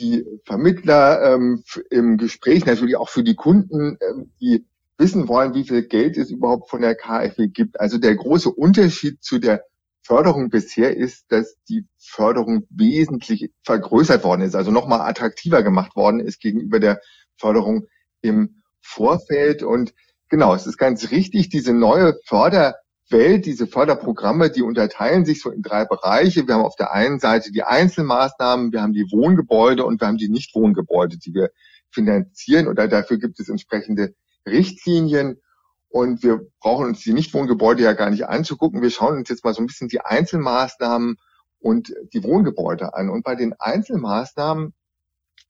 die 0.00 0.24
Vermittler 0.44 1.34
ähm, 1.34 1.62
im 1.90 2.16
Gespräch, 2.16 2.64
natürlich 2.64 2.96
auch 2.96 3.08
für 3.08 3.24
die 3.24 3.34
Kunden, 3.34 3.98
ähm, 4.00 4.32
die 4.40 4.64
wissen 4.96 5.28
wollen, 5.28 5.54
wie 5.54 5.64
viel 5.64 5.82
Geld 5.82 6.16
es 6.16 6.30
überhaupt 6.30 6.70
von 6.70 6.82
der 6.82 6.94
KfW 6.94 7.48
gibt. 7.48 7.80
Also 7.80 7.98
der 7.98 8.16
große 8.16 8.50
Unterschied 8.50 9.22
zu 9.22 9.38
der 9.38 9.64
Förderung 10.02 10.48
bisher 10.48 10.96
ist, 10.96 11.30
dass 11.30 11.56
die 11.68 11.86
Förderung 11.98 12.66
wesentlich 12.70 13.50
vergrößert 13.64 14.24
worden 14.24 14.42
ist, 14.42 14.54
also 14.54 14.70
nochmal 14.70 15.00
attraktiver 15.00 15.62
gemacht 15.62 15.96
worden 15.96 16.20
ist 16.20 16.40
gegenüber 16.40 16.80
der 16.80 17.00
Förderung 17.36 17.86
im 18.22 18.62
Vorfeld. 18.80 19.62
Und 19.62 19.92
genau, 20.28 20.54
es 20.54 20.66
ist 20.66 20.78
ganz 20.78 21.10
richtig, 21.10 21.50
diese 21.50 21.74
neue 21.74 22.14
Förderwelt, 22.24 23.44
diese 23.44 23.66
Förderprogramme, 23.66 24.50
die 24.50 24.62
unterteilen 24.62 25.24
sich 25.24 25.42
so 25.42 25.50
in 25.50 25.62
drei 25.62 25.84
Bereiche. 25.84 26.46
Wir 26.46 26.54
haben 26.54 26.64
auf 26.64 26.76
der 26.76 26.92
einen 26.92 27.18
Seite 27.18 27.52
die 27.52 27.62
Einzelmaßnahmen, 27.62 28.72
wir 28.72 28.82
haben 28.82 28.94
die 28.94 29.10
Wohngebäude 29.12 29.84
und 29.84 30.00
wir 30.00 30.08
haben 30.08 30.16
die 30.16 30.30
Nichtwohngebäude, 30.30 31.18
die 31.18 31.34
wir 31.34 31.50
finanzieren 31.90 32.66
oder 32.66 32.88
dafür 32.88 33.18
gibt 33.18 33.40
es 33.40 33.48
entsprechende 33.48 34.14
Richtlinien. 34.46 35.40
Und 35.88 36.22
wir 36.22 36.46
brauchen 36.60 36.86
uns 36.86 37.00
die 37.00 37.12
Nichtwohngebäude 37.12 37.82
ja 37.82 37.94
gar 37.94 38.10
nicht 38.10 38.26
anzugucken. 38.26 38.82
Wir 38.82 38.90
schauen 38.90 39.16
uns 39.16 39.28
jetzt 39.28 39.44
mal 39.44 39.54
so 39.54 39.62
ein 39.62 39.66
bisschen 39.66 39.88
die 39.88 40.00
Einzelmaßnahmen 40.00 41.16
und 41.60 41.94
die 42.12 42.22
Wohngebäude 42.22 42.94
an. 42.94 43.08
Und 43.08 43.24
bei 43.24 43.34
den 43.34 43.54
Einzelmaßnahmen, 43.58 44.74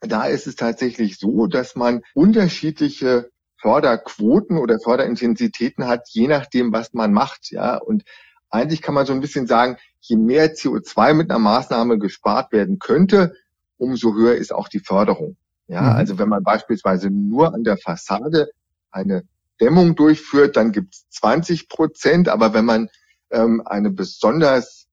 da 0.01 0.25
ist 0.27 0.47
es 0.47 0.57
tatsächlich 0.57 1.19
so, 1.19 1.47
dass 1.47 1.75
man 1.75 2.03
unterschiedliche 2.15 3.31
Förderquoten 3.61 4.59
oder 4.59 4.79
Förderintensitäten 4.79 5.87
hat, 5.87 6.09
je 6.11 6.29
nachdem, 6.29 6.73
was 6.73 6.95
man 6.95 7.13
macht. 7.13 7.51
Ja, 7.51 7.77
und 7.77 8.05
eigentlich 8.51 8.83
kann 8.83 8.95
man 8.95 9.07
so 9.07 9.13
ein 9.13 9.21
bisschen 9.21 9.47
sagen, 9.47 9.77
je 10.01 10.17
mehr 10.17 10.55
CO2 10.55 11.15
mit 11.15 11.31
einer 11.31 11.41
Maßnahme 11.41 11.99
gespart 11.99 12.53
werden 12.53 12.79
könnte, 12.79 13.35
umso 13.77 14.15
höher 14.15 14.37
ist 14.37 14.53
auch 14.53 14.69
die 14.69 14.79
Förderung. 14.79 15.37
Ja, 15.67 15.83
mhm. 15.83 15.89
also 15.89 16.19
wenn 16.19 16.29
man 16.29 16.45
beispielsweise 16.45 17.11
nur 17.11 17.53
an 17.53 17.65
der 17.65 17.77
Fassade 17.77 18.51
eine 18.91 19.25
Dämmung 19.61 19.97
durchführt, 19.97 20.57
dann 20.57 20.73
gibt 20.73 20.95
es 20.95 21.09
20 21.11 21.69
Prozent. 21.69 22.29
Aber 22.29 22.55
wenn 22.55 22.65
man 22.65 22.89
ähm, 23.31 23.63
eine 23.65 23.91
besonders 23.91 24.87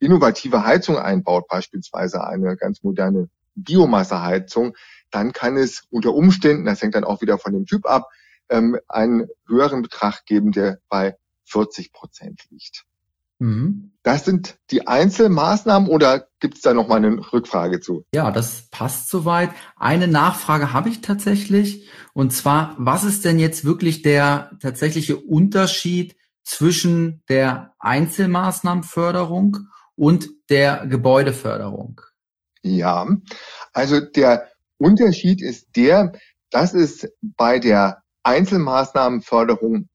innovative 0.00 0.64
Heizung 0.64 0.96
einbaut, 0.96 1.48
beispielsweise 1.48 2.24
eine 2.24 2.56
ganz 2.56 2.82
moderne 2.82 3.28
Biomasseheizung, 3.54 4.76
dann 5.10 5.32
kann 5.32 5.56
es 5.56 5.84
unter 5.90 6.14
Umständen, 6.14 6.64
das 6.64 6.82
hängt 6.82 6.94
dann 6.94 7.04
auch 7.04 7.20
wieder 7.20 7.38
von 7.38 7.52
dem 7.52 7.66
Typ 7.66 7.86
ab, 7.86 8.08
ähm, 8.48 8.78
einen 8.88 9.28
höheren 9.46 9.82
Betrag 9.82 10.24
geben, 10.26 10.52
der 10.52 10.78
bei 10.88 11.16
40 11.44 11.92
Prozent 11.92 12.42
liegt. 12.50 12.84
Mhm. 13.38 13.92
Das 14.02 14.24
sind 14.24 14.56
die 14.70 14.86
Einzelmaßnahmen 14.86 15.88
oder 15.88 16.28
gibt 16.40 16.56
es 16.56 16.62
da 16.62 16.72
noch 16.72 16.88
mal 16.88 16.96
eine 16.96 17.20
Rückfrage 17.32 17.80
zu? 17.80 18.04
Ja, 18.14 18.30
das 18.30 18.68
passt 18.70 19.10
soweit. 19.10 19.50
Eine 19.76 20.08
Nachfrage 20.08 20.72
habe 20.72 20.88
ich 20.88 21.00
tatsächlich 21.00 21.88
und 22.14 22.32
zwar, 22.32 22.74
was 22.78 23.04
ist 23.04 23.24
denn 23.24 23.38
jetzt 23.38 23.64
wirklich 23.64 24.02
der 24.02 24.50
tatsächliche 24.60 25.16
Unterschied 25.16 26.16
zwischen 26.42 27.22
der 27.28 27.74
Einzelmaßnahmenförderung 27.78 29.58
und 29.94 30.28
der 30.48 30.86
Gebäudeförderung? 30.86 32.00
Ja, 32.62 33.06
also 33.72 34.00
der 34.00 34.48
Unterschied 34.78 35.42
ist 35.42 35.76
der, 35.76 36.12
dass 36.50 36.72
es 36.72 37.08
bei 37.20 37.58
der 37.58 38.02
Einzelmaßnahmenförderung 38.22 39.88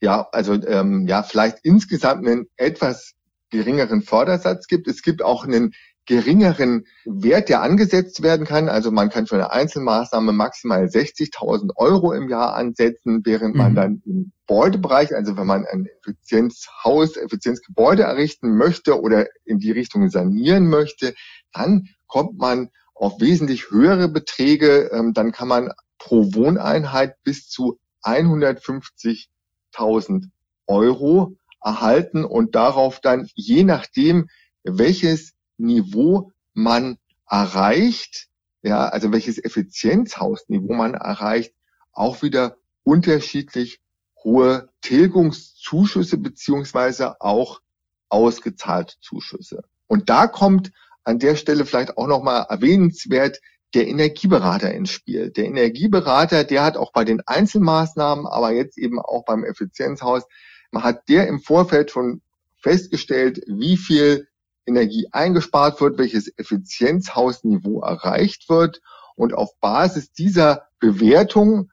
ja, 0.00 0.28
also 0.32 0.54
ähm, 0.54 1.06
ja, 1.06 1.22
vielleicht 1.22 1.58
insgesamt 1.62 2.26
einen 2.26 2.46
etwas 2.56 3.14
geringeren 3.50 4.02
Fördersatz 4.02 4.66
gibt. 4.66 4.88
Es 4.88 5.02
gibt 5.02 5.22
auch 5.22 5.44
einen 5.44 5.72
geringeren 6.06 6.86
Wert, 7.04 7.48
der 7.48 7.62
angesetzt 7.62 8.22
werden 8.22 8.46
kann. 8.46 8.68
Also 8.68 8.90
man 8.92 9.10
kann 9.10 9.26
für 9.26 9.34
eine 9.34 9.50
Einzelmaßnahme 9.50 10.32
maximal 10.32 10.84
60.000 10.84 11.72
Euro 11.76 12.12
im 12.12 12.28
Jahr 12.28 12.54
ansetzen, 12.54 13.22
während 13.24 13.54
mhm. 13.54 13.58
man 13.58 13.74
dann 13.74 14.02
im 14.06 14.32
Gebäudebereich, 14.46 15.14
also 15.14 15.36
wenn 15.36 15.46
man 15.46 15.66
ein 15.66 15.86
Effizienzhaus, 16.00 17.16
Effizienzgebäude 17.16 18.04
errichten 18.04 18.56
möchte 18.56 19.00
oder 19.00 19.26
in 19.44 19.58
die 19.58 19.72
Richtung 19.72 20.08
sanieren 20.08 20.68
möchte, 20.68 21.14
dann 21.52 21.88
kommt 22.06 22.38
man 22.38 22.70
auf 22.94 23.20
wesentlich 23.20 23.70
höhere 23.70 24.08
Beträge. 24.08 24.90
Ähm, 24.92 25.12
dann 25.12 25.32
kann 25.32 25.48
man 25.48 25.72
pro 25.98 26.32
Wohneinheit 26.34 27.16
bis 27.24 27.48
zu 27.48 27.80
150 28.02 29.28
1000 29.76 30.28
Euro 30.66 31.36
erhalten 31.62 32.24
und 32.24 32.54
darauf 32.54 33.00
dann 33.00 33.28
je 33.34 33.64
nachdem, 33.64 34.28
welches 34.64 35.32
Niveau 35.58 36.32
man 36.54 36.98
erreicht, 37.28 38.28
ja, 38.62 38.88
also 38.88 39.12
welches 39.12 39.42
Effizienzhausniveau 39.42 40.74
man 40.74 40.94
erreicht, 40.94 41.54
auch 41.92 42.22
wieder 42.22 42.56
unterschiedlich 42.82 43.80
hohe 44.22 44.68
Tilgungszuschüsse 44.80 46.18
beziehungsweise 46.18 47.20
auch 47.20 47.60
ausgezahlte 48.08 48.94
Zuschüsse. 49.00 49.64
Und 49.86 50.08
da 50.08 50.26
kommt 50.26 50.72
an 51.04 51.18
der 51.18 51.36
Stelle 51.36 51.64
vielleicht 51.64 51.96
auch 51.96 52.08
nochmal 52.08 52.46
erwähnenswert 52.48 53.40
der 53.76 53.88
Energieberater 53.88 54.72
ins 54.72 54.90
Spiel. 54.90 55.30
Der 55.30 55.44
Energieberater, 55.44 56.44
der 56.44 56.64
hat 56.64 56.78
auch 56.78 56.92
bei 56.92 57.04
den 57.04 57.20
Einzelmaßnahmen, 57.26 58.26
aber 58.26 58.50
jetzt 58.50 58.78
eben 58.78 58.98
auch 58.98 59.26
beim 59.26 59.44
Effizienzhaus, 59.44 60.24
man 60.70 60.82
hat 60.82 61.10
der 61.10 61.28
im 61.28 61.40
Vorfeld 61.40 61.90
schon 61.90 62.22
festgestellt, 62.56 63.42
wie 63.46 63.76
viel 63.76 64.28
Energie 64.64 65.08
eingespart 65.12 65.78
wird, 65.82 65.98
welches 65.98 66.32
Effizienzhausniveau 66.38 67.82
erreicht 67.82 68.48
wird. 68.48 68.80
Und 69.14 69.34
auf 69.34 69.60
Basis 69.60 70.10
dieser 70.10 70.68
Bewertung 70.80 71.70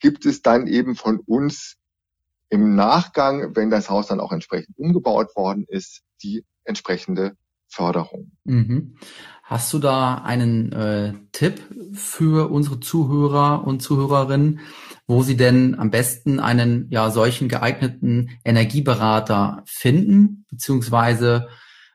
gibt 0.00 0.24
es 0.24 0.40
dann 0.40 0.66
eben 0.66 0.96
von 0.96 1.20
uns 1.20 1.76
im 2.48 2.74
Nachgang, 2.74 3.54
wenn 3.54 3.68
das 3.68 3.90
Haus 3.90 4.06
dann 4.06 4.20
auch 4.20 4.32
entsprechend 4.32 4.78
umgebaut 4.78 5.36
worden 5.36 5.66
ist, 5.68 6.00
die 6.22 6.42
entsprechende 6.64 7.36
Förderung. 7.74 8.30
Mhm. 8.44 8.96
Hast 9.42 9.72
du 9.72 9.78
da 9.78 10.14
einen 10.14 10.72
äh, 10.72 11.12
Tipp 11.32 11.60
für 11.92 12.50
unsere 12.50 12.80
Zuhörer 12.80 13.66
und 13.66 13.80
Zuhörerinnen, 13.80 14.60
wo 15.06 15.22
sie 15.22 15.36
denn 15.36 15.78
am 15.78 15.90
besten 15.90 16.40
einen 16.40 16.88
ja 16.90 17.10
solchen 17.10 17.48
geeigneten 17.48 18.38
Energieberater 18.44 19.62
finden, 19.66 20.46
beziehungsweise 20.50 21.48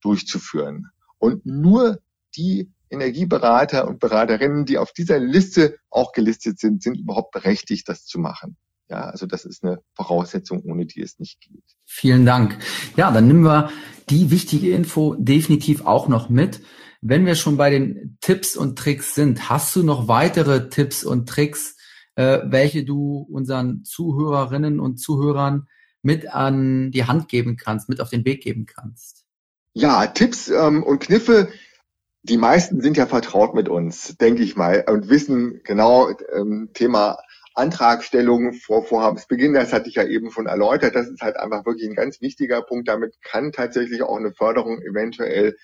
durchzuführen. 0.00 0.86
Und 1.18 1.44
nur 1.44 1.98
die 2.34 2.72
Energieberater 2.88 3.86
und 3.86 4.00
Beraterinnen, 4.00 4.64
die 4.64 4.78
auf 4.78 4.92
dieser 4.92 5.18
Liste 5.18 5.76
auch 5.90 6.12
gelistet 6.12 6.58
sind, 6.58 6.82
sind 6.82 6.98
überhaupt 6.98 7.30
berechtigt, 7.30 7.88
das 7.88 8.04
zu 8.04 8.18
machen. 8.18 8.56
Ja, 8.90 9.02
also 9.02 9.26
das 9.26 9.44
ist 9.44 9.62
eine 9.62 9.80
Voraussetzung, 9.94 10.62
ohne 10.64 10.84
die 10.84 11.00
es 11.00 11.20
nicht 11.20 11.40
geht. 11.40 11.62
Vielen 11.86 12.26
Dank. 12.26 12.58
Ja, 12.96 13.12
dann 13.12 13.28
nehmen 13.28 13.44
wir 13.44 13.70
die 14.10 14.32
wichtige 14.32 14.72
Info 14.72 15.14
definitiv 15.16 15.86
auch 15.86 16.08
noch 16.08 16.28
mit. 16.28 16.60
Wenn 17.00 17.24
wir 17.24 17.36
schon 17.36 17.56
bei 17.56 17.70
den 17.70 18.18
Tipps 18.20 18.56
und 18.56 18.76
Tricks 18.76 19.14
sind, 19.14 19.48
hast 19.48 19.76
du 19.76 19.84
noch 19.84 20.08
weitere 20.08 20.68
Tipps 20.70 21.04
und 21.04 21.28
Tricks, 21.28 21.76
äh, 22.16 22.40
welche 22.44 22.84
du 22.84 23.28
unseren 23.30 23.84
Zuhörerinnen 23.84 24.80
und 24.80 24.98
Zuhörern 24.98 25.68
mit 26.02 26.34
an 26.34 26.90
die 26.90 27.04
Hand 27.04 27.28
geben 27.28 27.56
kannst, 27.56 27.88
mit 27.88 28.00
auf 28.00 28.10
den 28.10 28.24
Weg 28.24 28.42
geben 28.42 28.66
kannst? 28.66 29.24
Ja, 29.72 30.08
Tipps 30.08 30.48
ähm, 30.48 30.82
und 30.82 30.98
Kniffe. 30.98 31.48
Die 32.22 32.36
meisten 32.36 32.80
sind 32.80 32.96
ja 32.96 33.06
vertraut 33.06 33.54
mit 33.54 33.68
uns, 33.68 34.16
denke 34.20 34.42
ich 34.42 34.56
mal, 34.56 34.84
und 34.88 35.08
wissen 35.08 35.60
genau 35.62 36.10
ähm, 36.34 36.70
Thema 36.74 37.18
Antragstellung 37.60 38.54
vor 38.54 38.84
Vorhabensbeginn, 38.84 39.52
das 39.52 39.72
hatte 39.72 39.88
ich 39.88 39.96
ja 39.96 40.04
eben 40.04 40.30
schon 40.30 40.46
erläutert, 40.46 40.94
das 40.94 41.08
ist 41.08 41.20
halt 41.20 41.36
einfach 41.36 41.66
wirklich 41.66 41.88
ein 41.88 41.94
ganz 41.94 42.20
wichtiger 42.20 42.62
Punkt. 42.62 42.88
Damit 42.88 43.14
kann 43.22 43.52
tatsächlich 43.52 44.02
auch 44.02 44.16
eine 44.16 44.32
Förderung 44.32 44.80
eventuell 44.80 45.56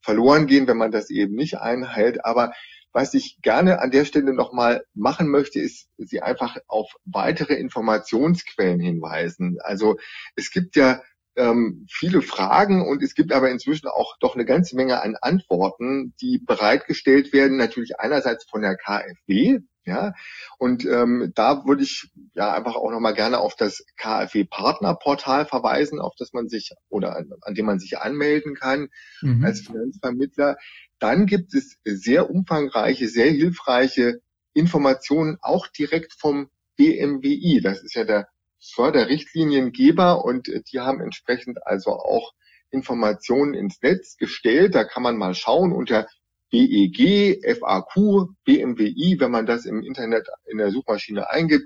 verloren 0.00 0.46
gehen, 0.46 0.66
wenn 0.66 0.76
man 0.76 0.90
das 0.90 1.10
eben 1.10 1.34
nicht 1.34 1.58
einhält. 1.58 2.24
Aber 2.24 2.52
was 2.92 3.14
ich 3.14 3.38
gerne 3.42 3.80
an 3.80 3.90
der 3.90 4.04
Stelle 4.04 4.34
nochmal 4.34 4.84
machen 4.94 5.28
möchte, 5.28 5.60
ist 5.60 5.88
Sie 5.96 6.20
einfach 6.20 6.56
auf 6.66 6.92
weitere 7.04 7.54
Informationsquellen 7.54 8.80
hinweisen. 8.80 9.58
Also 9.60 9.96
es 10.36 10.50
gibt 10.50 10.76
ja 10.76 11.02
ähm, 11.36 11.86
viele 11.90 12.22
Fragen 12.22 12.86
und 12.86 13.02
es 13.02 13.14
gibt 13.14 13.32
aber 13.32 13.50
inzwischen 13.50 13.88
auch 13.88 14.16
doch 14.20 14.34
eine 14.34 14.44
ganze 14.44 14.76
Menge 14.76 15.02
an 15.02 15.16
Antworten, 15.20 16.14
die 16.20 16.38
bereitgestellt 16.38 17.32
werden, 17.32 17.56
natürlich 17.56 17.98
einerseits 17.98 18.44
von 18.48 18.62
der 18.62 18.76
KfW, 18.76 19.60
ja, 19.86 20.14
und 20.58 20.86
ähm, 20.86 21.32
da 21.34 21.66
würde 21.66 21.82
ich 21.82 22.10
ja 22.32 22.52
einfach 22.54 22.74
auch 22.74 22.90
nochmal 22.90 23.14
gerne 23.14 23.38
auf 23.38 23.54
das 23.54 23.84
KfW-Partnerportal 23.96 25.44
verweisen, 25.44 26.00
auf 26.00 26.14
das 26.18 26.32
man 26.32 26.48
sich 26.48 26.72
oder 26.88 27.16
an, 27.16 27.32
an 27.42 27.54
dem 27.54 27.66
man 27.66 27.78
sich 27.78 27.98
anmelden 27.98 28.54
kann 28.54 28.88
mhm. 29.20 29.44
als 29.44 29.60
Finanzvermittler. 29.60 30.56
Dann 30.98 31.26
gibt 31.26 31.54
es 31.54 31.78
sehr 31.84 32.30
umfangreiche, 32.30 33.08
sehr 33.08 33.30
hilfreiche 33.30 34.20
Informationen 34.54 35.36
auch 35.42 35.66
direkt 35.66 36.14
vom 36.18 36.48
BMWI. 36.76 37.60
Das 37.62 37.82
ist 37.82 37.94
ja 37.94 38.04
der 38.04 38.28
Förderrichtliniengeber 38.60 40.24
und 40.24 40.48
die 40.72 40.80
haben 40.80 41.00
entsprechend 41.00 41.66
also 41.66 41.90
auch 41.90 42.32
Informationen 42.70 43.54
ins 43.54 43.82
Netz 43.82 44.16
gestellt. 44.16 44.74
Da 44.74 44.84
kann 44.84 45.02
man 45.02 45.16
mal 45.16 45.34
schauen 45.34 45.72
unter 45.72 46.08
BEG, 46.54 47.42
FAQ, 47.58 48.28
BMWI, 48.44 49.16
wenn 49.18 49.32
man 49.32 49.44
das 49.44 49.66
im 49.66 49.82
Internet 49.82 50.28
in 50.46 50.58
der 50.58 50.70
Suchmaschine 50.70 51.28
eingibt, 51.28 51.64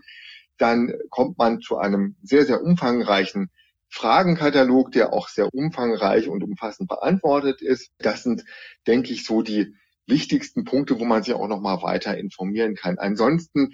dann 0.57 0.95
kommt 1.11 1.37
man 1.37 1.61
zu 1.61 1.76
einem 1.76 2.16
sehr, 2.23 2.47
sehr 2.47 2.62
umfangreichen 2.62 3.50
Fragenkatalog, 3.90 4.90
der 4.92 5.12
auch 5.12 5.28
sehr 5.28 5.52
umfangreich 5.52 6.28
und 6.28 6.42
umfassend 6.42 6.88
beantwortet 6.88 7.61
ist. 7.61 7.90
Das 7.99 8.23
sind, 8.23 8.45
denke 8.87 9.12
ich, 9.12 9.26
so 9.26 9.42
die 9.42 9.75
wichtigsten 10.07 10.64
Punkte, 10.64 10.99
wo 10.99 11.04
man 11.04 11.23
sich 11.23 11.35
auch 11.35 11.49
noch 11.49 11.61
mal 11.61 11.83
weiter 11.83 12.16
informieren 12.16 12.75
kann. 12.75 12.99
Ansonsten 12.99 13.73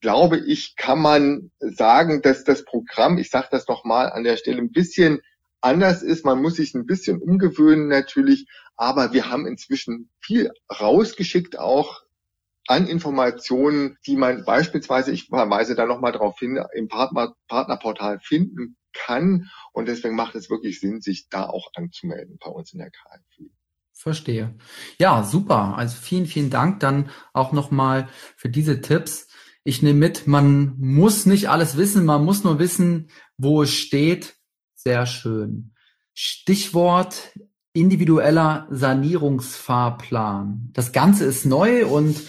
glaube 0.00 0.38
ich, 0.38 0.76
kann 0.76 0.98
man 0.98 1.50
sagen, 1.58 2.22
dass 2.22 2.42
das 2.42 2.64
Programm, 2.64 3.18
ich 3.18 3.28
sage 3.28 3.48
das 3.50 3.68
noch 3.68 3.84
mal 3.84 4.06
an 4.06 4.24
der 4.24 4.38
Stelle, 4.38 4.62
ein 4.62 4.72
bisschen 4.72 5.20
anders 5.60 6.02
ist. 6.02 6.24
Man 6.24 6.40
muss 6.40 6.56
sich 6.56 6.74
ein 6.74 6.86
bisschen 6.86 7.20
umgewöhnen 7.20 7.88
natürlich, 7.88 8.46
aber 8.76 9.12
wir 9.12 9.30
haben 9.30 9.46
inzwischen 9.46 10.10
viel 10.20 10.50
rausgeschickt 10.80 11.58
auch 11.58 12.02
an 12.66 12.86
Informationen, 12.86 13.98
die 14.06 14.16
man 14.16 14.44
beispielsweise, 14.44 15.12
ich 15.12 15.28
verweise 15.28 15.74
da 15.74 15.86
nochmal 15.86 16.12
darauf 16.12 16.38
hin, 16.38 16.62
im 16.74 16.88
Partner, 16.88 17.34
Partnerportal 17.48 18.20
finden 18.20 18.76
kann. 18.92 19.50
Und 19.72 19.86
deswegen 19.86 20.14
macht 20.14 20.34
es 20.34 20.48
wirklich 20.48 20.80
Sinn, 20.80 21.00
sich 21.00 21.28
da 21.28 21.44
auch 21.44 21.70
anzumelden 21.74 22.38
bei 22.42 22.50
uns 22.50 22.72
in 22.72 22.78
der 22.78 22.90
KfW. 22.90 23.50
Verstehe. 23.92 24.54
Ja, 24.98 25.22
super. 25.22 25.76
Also 25.76 25.96
vielen, 26.00 26.26
vielen 26.26 26.50
Dank 26.50 26.80
dann 26.80 27.10
auch 27.32 27.52
nochmal 27.52 28.08
für 28.36 28.48
diese 28.48 28.80
Tipps. 28.80 29.28
Ich 29.62 29.82
nehme 29.82 29.98
mit, 29.98 30.26
man 30.26 30.76
muss 30.78 31.26
nicht 31.26 31.48
alles 31.48 31.76
wissen, 31.76 32.04
man 32.04 32.24
muss 32.24 32.44
nur 32.44 32.58
wissen, 32.58 33.10
wo 33.36 33.62
es 33.62 33.72
steht. 33.72 34.36
Sehr 34.74 35.06
schön. 35.06 35.74
Stichwort 36.12 37.32
individueller 37.74 38.66
Sanierungsfahrplan. 38.70 40.70
Das 40.72 40.92
Ganze 40.92 41.26
ist 41.26 41.44
neu 41.44 41.86
und 41.86 42.22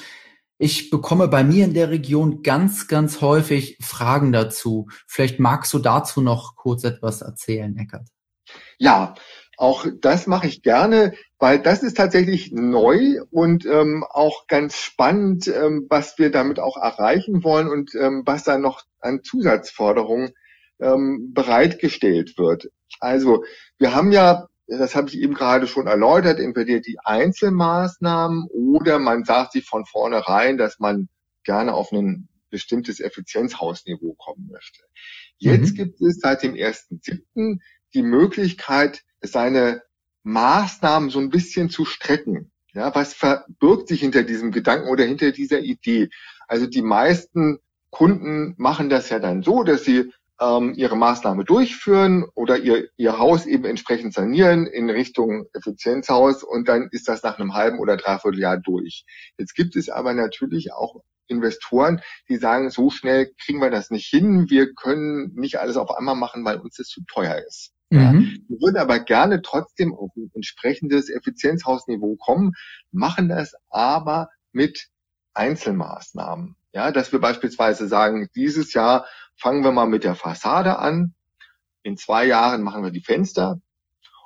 ich 0.58 0.89
bekomme 0.89 1.27
bei 1.27 1.43
mir 1.43 1.65
in 1.65 1.73
der 1.73 1.89
Region 1.89 2.41
ganz, 2.41 2.88
ganz 2.88 3.21
häufig 3.21 3.77
Fragen 3.81 4.31
dazu. 4.31 4.88
Vielleicht 5.08 5.39
magst 5.39 5.73
du 5.73 5.79
dazu 5.79 6.21
noch 6.21 6.55
kurz 6.55 6.84
etwas 6.84 7.21
erzählen, 7.21 7.77
Eckert. 7.77 8.08
Ja, 8.77 9.15
auch 9.58 9.86
das 10.01 10.27
mache 10.27 10.47
ich 10.47 10.63
gerne, 10.63 11.13
weil 11.39 11.62
das 11.62 11.84
ist 11.84 11.97
tatsächlich 11.97 12.51
neu 12.51 13.21
und 13.31 13.65
ähm, 13.65 14.05
auch 14.10 14.47
ganz 14.47 14.77
spannend, 14.77 15.47
ähm, 15.47 15.86
was 15.89 16.17
wir 16.17 16.31
damit 16.31 16.60
auch 16.60 16.77
erreichen 16.77 17.43
wollen 17.43 17.69
und 17.69 17.93
ähm, 17.95 18.23
was 18.25 18.43
da 18.43 18.58
noch 18.58 18.84
an 18.99 19.23
Zusatzforderungen 19.23 20.34
ähm, 20.79 21.31
bereitgestellt 21.34 22.38
wird. 22.38 22.69
Also 22.99 23.43
wir 23.77 23.93
haben 23.93 24.12
ja 24.12 24.47
das 24.67 24.95
habe 24.95 25.10
ich 25.10 25.19
eben 25.19 25.34
gerade 25.34 25.67
schon 25.67 25.88
erläutert, 25.88 26.39
entweder 26.39 26.80
die 26.80 26.97
Einzelmaßnahmen 27.04 28.47
oder 28.51 28.99
man 28.99 29.23
sagt 29.23 29.54
sich 29.54 29.65
von 29.65 29.86
vornherein, 29.86 30.58
dass 30.58 30.80
man 30.80 31.10
gerne 31.43 31.73
auf 31.73 31.91
ein 31.91 32.28
bestimmtes 32.49 32.99
Effizienzhausniveau 32.99 34.13
kommen 34.13 34.49
möchte. 34.51 34.84
Jetzt 35.38 35.71
mhm. 35.71 35.75
gibt 35.75 36.01
es 36.01 36.19
seit 36.19 36.43
dem 36.43 36.54
1.7. 36.54 37.60
die 37.93 38.01
Möglichkeit, 38.01 39.04
seine 39.21 39.84
Maßnahmen 40.23 41.10
so 41.10 41.19
ein 41.19 41.30
bisschen 41.30 41.69
zu 41.69 41.86
strecken. 41.86 42.51
Ja, 42.73 42.93
was 42.93 43.13
verbirgt 43.13 43.88
sich 43.88 44.01
hinter 44.01 44.23
diesem 44.23 44.51
Gedanken 44.51 44.89
oder 44.89 45.06
hinter 45.06 45.32
dieser 45.32 45.60
Idee? 45.60 46.10
Also 46.47 46.65
die 46.67 46.82
meisten 46.82 47.60
Kunden 47.89 48.54
machen 48.58 48.89
das 48.89 49.10
ja 49.10 49.19
dann 49.19 49.43
so, 49.43 49.63
dass 49.63 49.86
sie 49.86 50.12
ähm, 50.39 50.73
ihre 50.75 50.97
Maßnahme 50.97 51.45
durchführen 51.45 52.25
oder 52.35 52.57
ihr, 52.57 52.89
ihr 52.97 53.17
Haus 53.17 53.45
eben 53.45 53.65
entsprechend 53.65 54.13
sanieren 54.13 54.67
in 54.67 54.89
Richtung 54.89 55.45
Effizienzhaus 55.53 56.43
und 56.43 56.67
dann 56.67 56.89
ist 56.91 57.07
das 57.07 57.23
nach 57.23 57.39
einem 57.39 57.53
halben 57.53 57.79
oder 57.79 57.97
dreiviertel 57.97 58.39
Jahr 58.39 58.57
durch. 58.57 59.05
Jetzt 59.37 59.55
gibt 59.55 59.75
es 59.75 59.89
aber 59.89 60.13
natürlich 60.13 60.73
auch 60.73 61.01
Investoren, 61.27 62.01
die 62.29 62.37
sagen, 62.37 62.69
so 62.69 62.89
schnell 62.89 63.31
kriegen 63.43 63.59
wir 63.59 63.71
das 63.71 63.89
nicht 63.89 64.07
hin, 64.07 64.49
wir 64.49 64.73
können 64.73 65.33
nicht 65.35 65.59
alles 65.59 65.77
auf 65.77 65.91
einmal 65.91 66.15
machen, 66.15 66.45
weil 66.45 66.59
uns 66.59 66.75
das 66.75 66.87
zu 66.87 67.01
teuer 67.07 67.41
ist. 67.47 67.71
Mhm. 67.89 67.99
Ja, 67.99 68.13
wir 68.13 68.61
würden 68.61 68.77
aber 68.77 68.99
gerne 68.99 69.41
trotzdem 69.41 69.95
auf 69.95 70.11
ein 70.15 70.29
entsprechendes 70.33 71.09
Effizienzhausniveau 71.09 72.15
kommen, 72.17 72.53
machen 72.91 73.29
das 73.29 73.53
aber 73.69 74.29
mit 74.51 74.87
Einzelmaßnahmen. 75.35 76.55
Ja, 76.73 76.91
dass 76.91 77.11
wir 77.11 77.19
beispielsweise 77.19 77.87
sagen, 77.87 78.29
dieses 78.35 78.73
Jahr 78.73 79.05
fangen 79.37 79.63
wir 79.63 79.71
mal 79.71 79.87
mit 79.87 80.03
der 80.03 80.15
Fassade 80.15 80.79
an. 80.79 81.13
In 81.83 81.97
zwei 81.97 82.25
Jahren 82.25 82.63
machen 82.63 82.83
wir 82.83 82.91
die 82.91 83.03
Fenster 83.03 83.61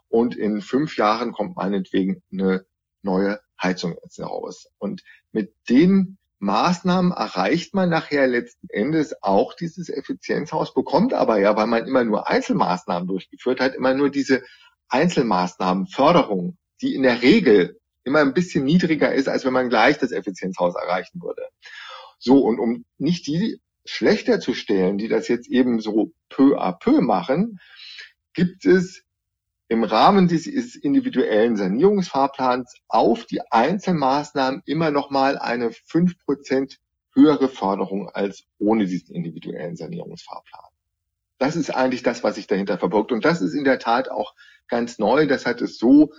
und 0.07 0.35
in 0.35 0.61
fünf 0.61 0.97
Jahren 0.97 1.31
kommt 1.31 1.57
meinetwegen 1.57 2.23
eine 2.31 2.65
neue 3.01 3.39
Heizung 3.61 3.95
jetzt 4.03 4.19
raus. 4.19 4.67
Und 4.77 5.03
mit 5.31 5.53
den 5.69 6.17
Maßnahmen 6.39 7.11
erreicht 7.11 7.73
man 7.73 7.89
nachher 7.89 8.27
letzten 8.27 8.69
Endes 8.69 9.21
auch 9.21 9.53
dieses 9.53 9.89
Effizienzhaus, 9.89 10.73
bekommt 10.73 11.13
aber 11.13 11.39
ja, 11.39 11.55
weil 11.55 11.67
man 11.67 11.85
immer 11.85 12.03
nur 12.03 12.29
Einzelmaßnahmen 12.29 13.07
durchgeführt 13.07 13.59
hat, 13.59 13.75
immer 13.75 13.93
nur 13.93 14.09
diese 14.09 14.43
Einzelmaßnahmenförderung, 14.87 16.57
die 16.81 16.95
in 16.95 17.03
der 17.03 17.21
Regel 17.21 17.78
immer 18.09 18.19
ein 18.19 18.33
bisschen 18.33 18.65
niedriger 18.65 19.13
ist, 19.13 19.29
als 19.29 19.45
wenn 19.45 19.53
man 19.53 19.69
gleich 19.69 19.99
das 19.99 20.11
Effizienzhaus 20.11 20.75
erreichen 20.75 21.21
würde. 21.21 21.43
So, 22.17 22.39
und 22.39 22.59
um 22.59 22.85
nicht 22.97 23.27
die 23.27 23.61
schlechter 23.85 24.39
zu 24.39 24.53
stellen, 24.53 24.97
die 24.97 25.07
das 25.07 25.27
jetzt 25.27 25.47
eben 25.47 25.79
so 25.79 26.11
peu 26.27 26.59
à 26.59 26.73
peu 26.77 27.01
machen, 27.01 27.59
gibt 28.33 28.65
es 28.65 29.03
im 29.67 29.83
Rahmen 29.83 30.27
dieses 30.27 30.75
individuellen 30.75 31.55
Sanierungsfahrplans 31.55 32.73
auf 32.87 33.25
die 33.25 33.41
Einzelmaßnahmen 33.51 34.63
immer 34.65 34.89
noch 34.89 35.11
mal 35.11 35.37
eine 35.37 35.71
fünf 35.71 36.17
Prozent 36.25 36.79
höhere 37.13 37.49
Förderung 37.49 38.09
als 38.09 38.45
ohne 38.57 38.85
diesen 38.85 39.13
individuellen 39.13 39.75
Sanierungsfahrplan. 39.75 40.65
Das 41.37 41.55
ist 41.55 41.69
eigentlich 41.69 42.03
das, 42.03 42.23
was 42.23 42.35
sich 42.35 42.47
dahinter 42.47 42.77
verbirgt. 42.77 43.11
Und 43.11 43.23
das 43.23 43.41
ist 43.41 43.53
in 43.53 43.63
der 43.63 43.79
Tat 43.79 44.09
auch 44.09 44.33
ganz 44.67 44.99
neu. 44.99 45.27
Das 45.27 45.45
hat 45.45 45.61
es 45.61 45.77
so, 45.77 46.11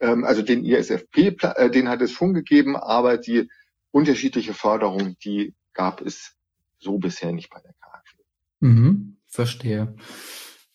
ähm, 0.00 0.24
also 0.24 0.42
den 0.42 0.64
ISFP, 0.64 1.36
äh, 1.40 1.70
den 1.70 1.88
hat 1.88 2.02
es 2.02 2.12
schon 2.12 2.34
gegeben, 2.34 2.76
aber 2.76 3.18
die 3.18 3.48
unterschiedliche 3.90 4.54
Förderung, 4.54 5.16
die 5.24 5.54
gab 5.72 6.00
es 6.00 6.34
so 6.78 6.98
bisher 6.98 7.32
nicht 7.32 7.50
bei 7.50 7.60
der 7.60 7.72
KfW. 7.72 8.22
Mhm, 8.60 9.16
verstehe. 9.26 9.94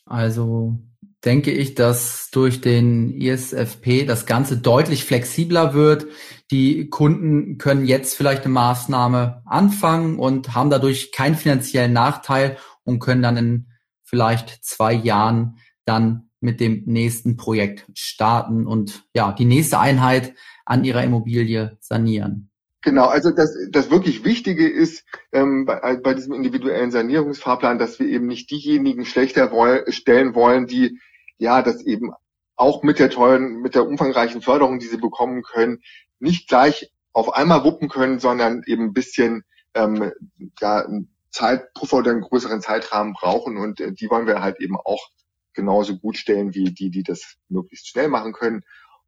Also 0.06 0.80
denke 1.24 1.52
ich, 1.52 1.76
dass 1.76 2.30
durch 2.32 2.62
den 2.62 3.12
ISFP 3.12 4.06
das 4.06 4.26
Ganze 4.26 4.58
deutlich 4.58 5.06
flexibler 5.06 5.74
wird. 5.74 6.08
Die 6.50 6.90
Kunden 6.90 7.58
können 7.58 7.86
jetzt 7.86 8.16
vielleicht 8.16 8.44
eine 8.44 8.54
Maßnahme 8.54 9.44
anfangen 9.46 10.18
und 10.18 10.56
haben 10.56 10.70
dadurch 10.70 11.12
keinen 11.12 11.36
finanziellen 11.36 11.94
Nachteil 11.94 12.58
und 12.84 13.00
können 13.00 13.22
dann 13.22 13.38
in 13.38 13.68
vielleicht 14.04 14.64
zwei 14.64 14.94
Jahren 14.94 15.58
dann 15.86 16.31
mit 16.42 16.60
dem 16.60 16.84
nächsten 16.86 17.38
Projekt 17.38 17.86
starten 17.94 18.68
und 18.68 19.04
ja, 19.14 19.32
die 19.32 19.46
nächste 19.46 19.80
Einheit 19.80 20.34
an 20.66 20.84
ihrer 20.84 21.04
Immobilie 21.04 21.78
sanieren. 21.80 22.50
Genau, 22.84 23.06
also 23.06 23.30
das, 23.30 23.56
das 23.70 23.92
wirklich 23.92 24.26
Wichtige 24.26 24.68
ist 24.68 25.06
ähm, 25.32 25.66
bei, 25.66 25.98
bei 25.98 26.16
diesem 26.16 26.34
individuellen 26.34 26.90
Sanierungsfahrplan, 26.90 27.78
dass 27.78 28.00
wir 28.00 28.08
eben 28.08 28.26
nicht 28.26 28.50
diejenigen 28.50 29.06
schlechter 29.06 29.52
woll 29.52 29.86
stellen 29.90 30.34
wollen, 30.34 30.66
die 30.66 31.00
ja 31.38 31.62
das 31.62 31.84
eben 31.84 32.12
auch 32.56 32.82
mit 32.82 32.98
der 32.98 33.12
tollen, 33.12 33.62
mit 33.62 33.76
der 33.76 33.88
umfangreichen 33.88 34.42
Förderung, 34.42 34.80
die 34.80 34.88
sie 34.88 34.98
bekommen 34.98 35.44
können, 35.44 35.82
nicht 36.20 36.48
gleich 36.48 36.92
auf 37.14 37.34
einmal 37.34 37.64
wuppen 37.64 37.88
können, 37.88 38.20
sondern 38.20 38.64
eben 38.66 38.86
ein 38.86 38.94
bisschen 38.94 39.44
ähm, 39.76 40.12
ja, 40.60 40.86
Zeitpuffer 41.30 41.98
oder 41.98 42.12
einen 42.12 42.22
größeren 42.22 42.62
Zeitrahmen 42.62 43.14
brauchen 43.14 43.58
und 43.58 43.80
äh, 43.80 43.94
die 43.94 44.10
wollen 44.10 44.28
wir 44.28 44.42
halt 44.42 44.60
eben 44.60 44.76
auch 44.76 45.10
genauso 45.54 45.98
gut 45.98 46.18
stellen 46.18 46.54
wie 46.54 46.72
die, 46.72 46.90
die 46.90 47.04
das 47.04 47.38
möglichst 47.50 47.88
schnell 47.88 48.08
machen 48.08 48.34
können. 48.34 48.64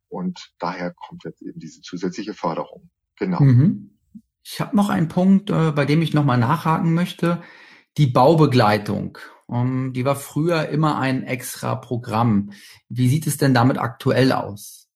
Und 0.10 0.52
daher 0.60 0.94
kommt 0.94 1.24
jetzt 1.24 1.42
eben 1.42 1.60
diese 1.60 1.82
zusätzliche 1.82 2.34
Förderung. 2.34 2.90
Genau. 3.18 3.42
Mhm. 3.42 3.98
Ich 4.44 4.60
habe 4.60 4.76
noch 4.76 4.90
einen 4.90 5.08
Punkt, 5.08 5.50
äh, 5.50 5.72
bei 5.72 5.86
dem 5.86 6.02
ich 6.02 6.14
nochmal 6.14 6.38
nachhaken 6.38 6.94
möchte. 6.94 7.42
Die 7.98 8.08
Baubegleitung. 8.08 9.18
Um, 9.46 9.94
die 9.94 10.06
war 10.06 10.16
früher 10.16 10.70
immer 10.70 10.98
ein 11.00 11.24
extra 11.24 11.76
Programm. 11.76 12.52
Wie 12.90 13.10
sieht 13.10 13.28
es 13.28 13.38
denn 13.38 13.54
damit 13.54 13.78
aktuell 13.78 14.32
aus? 14.32 14.88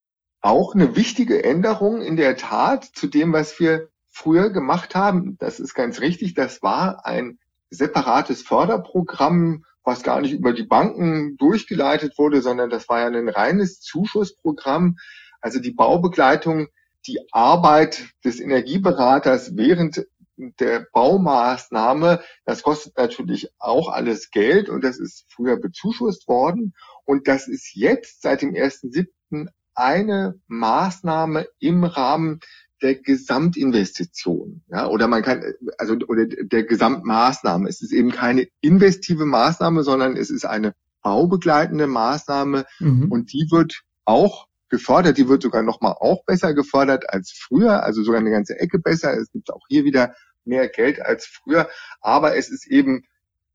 Auch 0.42 0.74
eine 0.74 0.96
wichtige 0.96 1.44
Änderung 1.44 2.02
in 2.02 2.16
der 2.16 2.38
Tat 2.38 2.86
zu 2.86 3.08
dem, 3.08 3.34
was 3.34 3.60
wir 3.60 3.90
früher 4.10 4.50
gemacht 4.50 4.96
haben. 4.96 5.38
Das 5.38 5.60
ist 5.60 5.74
ganz 5.74 6.00
richtig. 6.00 6.34
Das 6.34 6.64
war 6.64 7.06
ein 7.06 7.40
separates 7.70 8.42
Förderprogramm, 8.42 9.66
was 9.88 10.04
gar 10.04 10.20
nicht 10.20 10.34
über 10.34 10.52
die 10.52 10.66
Banken 10.66 11.38
durchgeleitet 11.38 12.18
wurde, 12.18 12.42
sondern 12.42 12.70
das 12.70 12.90
war 12.90 13.00
ja 13.00 13.08
ein 13.08 13.30
reines 13.30 13.80
Zuschussprogramm. 13.80 14.98
Also 15.40 15.60
die 15.62 15.72
Baubegleitung, 15.72 16.68
die 17.08 17.20
Arbeit 17.32 18.10
des 18.26 18.42
Energieberaters 18.42 19.56
während 19.56 20.06
der 20.36 20.86
Baumaßnahme, 20.92 22.22
das 22.44 22.64
kostet 22.64 22.98
natürlich 22.98 23.50
auch 23.60 23.88
alles 23.88 24.30
Geld 24.30 24.68
und 24.68 24.84
das 24.84 25.00
ist 25.00 25.26
früher 25.30 25.58
bezuschusst 25.58 26.28
worden. 26.28 26.74
Und 27.06 27.30
das 27.30 27.48
ist 27.48 27.74
jetzt 27.74 28.22
seit 28.22 28.42
dem 28.42 28.54
1.7. 28.56 29.48
eine 29.74 30.38
Maßnahme 30.48 31.48
im 31.60 31.86
Rahmen 31.86 32.42
der 32.82 32.96
Gesamtinvestition, 32.96 34.64
ja, 34.68 34.88
oder 34.88 35.08
man 35.08 35.24
kann, 35.24 35.44
also 35.78 35.96
oder 36.08 36.26
der 36.26 36.64
Gesamtmaßnahme. 36.64 37.68
Es 37.68 37.82
ist 37.82 37.92
eben 37.92 38.12
keine 38.12 38.48
investive 38.62 39.26
Maßnahme, 39.26 39.84
sondern 39.84 40.16
es 40.16 40.30
ist 40.30 40.46
eine 40.46 40.74
baubegleitende 41.02 41.88
Maßnahme 41.88 42.66
mhm. 42.80 43.12
und 43.12 43.34
die 43.34 43.48
wird 43.50 43.84
auch 44.06 44.48
gefördert. 44.70 45.18
Die 45.18 45.28
wird 45.28 45.42
sogar 45.42 45.64
noch 45.64 45.82
mal 45.82 45.94
auch 45.94 46.24
besser 46.26 46.54
gefördert 46.54 47.10
als 47.10 47.32
früher, 47.32 47.84
also 47.84 48.04
sogar 48.04 48.20
eine 48.20 48.32
ganze 48.32 48.60
Ecke 48.60 48.80
besser. 48.80 49.18
Es 49.18 49.32
gibt 49.32 49.52
auch 49.52 49.66
hier 49.70 49.84
wieder 49.84 50.14
mehr 50.46 50.68
Geld 50.68 51.02
als 51.02 51.26
früher, 51.26 51.70
aber 52.02 52.36
es 52.36 52.50
ist 52.50 52.68
eben 52.68 53.04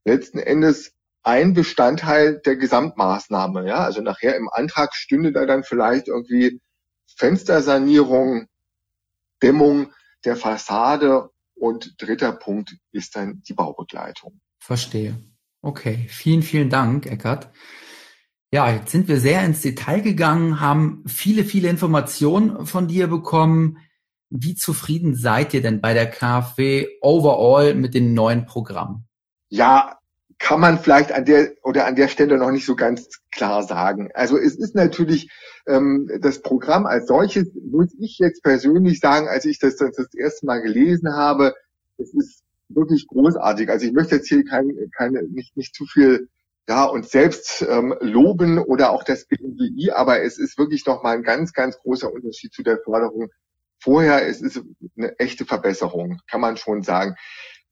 letzten 0.05 0.39
Endes 0.39 0.93
ein 1.23 1.53
Bestandteil 1.53 2.39
der 2.39 2.57
Gesamtmaßnahme. 2.57 3.67
Ja, 3.67 3.85
also 3.85 4.01
nachher 4.01 4.35
im 4.35 4.49
Antrag 4.49 4.93
stünde 4.93 5.31
da 5.31 5.45
dann 5.45 5.63
vielleicht 5.63 6.07
irgendwie 6.09 6.59
Fenstersanierung, 7.15 8.47
Dämmung 9.43 9.91
der 10.25 10.37
Fassade 10.37 11.29
und 11.53 12.01
dritter 12.01 12.31
Punkt 12.31 12.77
ist 12.91 13.15
dann 13.15 13.43
die 13.47 13.53
Baubegleitung. 13.53 14.39
Verstehe. 14.59 15.21
Okay, 15.61 16.07
vielen, 16.09 16.41
vielen 16.41 16.69
Dank, 16.69 17.05
Eckert. 17.05 17.51
Ja, 18.51 18.69
jetzt 18.71 18.91
sind 18.91 19.07
wir 19.07 19.19
sehr 19.19 19.43
ins 19.43 19.61
Detail 19.61 20.01
gegangen, 20.01 20.59
haben 20.59 21.03
viele, 21.07 21.43
viele 21.43 21.69
Informationen 21.69 22.65
von 22.65 22.87
dir 22.87 23.07
bekommen. 23.07 23.79
Wie 24.29 24.55
zufrieden 24.55 25.15
seid 25.15 25.53
ihr 25.53 25.61
denn 25.61 25.81
bei 25.81 25.93
der 25.93 26.09
KfW 26.09 26.87
overall 27.01 27.75
mit 27.75 27.93
den 27.93 28.13
neuen 28.13 28.45
Programmen? 28.45 29.07
Ja, 29.49 29.99
kann 30.43 30.59
man 30.59 30.77
vielleicht 30.77 31.13
an 31.13 31.23
der 31.23 31.53
oder 31.63 31.85
an 31.85 31.95
der 31.95 32.09
Stelle 32.09 32.37
noch 32.37 32.51
nicht 32.51 32.65
so 32.65 32.75
ganz 32.75 33.21
klar 33.31 33.63
sagen. 33.63 34.09
Also 34.13 34.37
es 34.37 34.57
ist 34.57 34.75
natürlich 34.75 35.31
ähm, 35.67 36.11
das 36.19 36.41
Programm 36.41 36.85
als 36.85 37.07
solches, 37.07 37.47
muss 37.53 37.95
ich 37.97 38.19
jetzt 38.19 38.43
persönlich 38.43 38.99
sagen, 38.99 39.29
als 39.29 39.45
ich 39.45 39.57
das 39.57 39.77
das, 39.77 39.95
das 39.95 40.13
erste 40.13 40.45
Mal 40.45 40.61
gelesen 40.61 41.15
habe, 41.15 41.55
es 41.97 42.13
ist 42.13 42.43
wirklich 42.67 43.07
großartig. 43.07 43.69
Also 43.69 43.85
ich 43.85 43.93
möchte 43.93 44.15
jetzt 44.15 44.27
hier 44.27 44.43
kein, 44.43 44.75
keine, 44.91 45.23
nicht, 45.23 45.55
nicht 45.55 45.73
zu 45.73 45.85
viel 45.85 46.27
ja, 46.67 46.83
uns 46.83 47.09
selbst 47.09 47.65
ähm, 47.69 47.95
loben 48.01 48.59
oder 48.59 48.89
auch 48.89 49.05
das 49.05 49.25
BMWI, 49.25 49.91
aber 49.91 50.23
es 50.23 50.37
ist 50.37 50.57
wirklich 50.57 50.85
nochmal 50.85 51.15
ein 51.15 51.23
ganz, 51.23 51.53
ganz 51.53 51.79
großer 51.79 52.11
Unterschied 52.11 52.51
zu 52.51 52.63
der 52.63 52.79
Förderung 52.79 53.29
vorher. 53.79 54.27
Es 54.27 54.41
ist 54.41 54.61
eine 54.97 55.17
echte 55.19 55.45
Verbesserung, 55.45 56.19
kann 56.29 56.41
man 56.41 56.57
schon 56.57 56.83
sagen. 56.83 57.15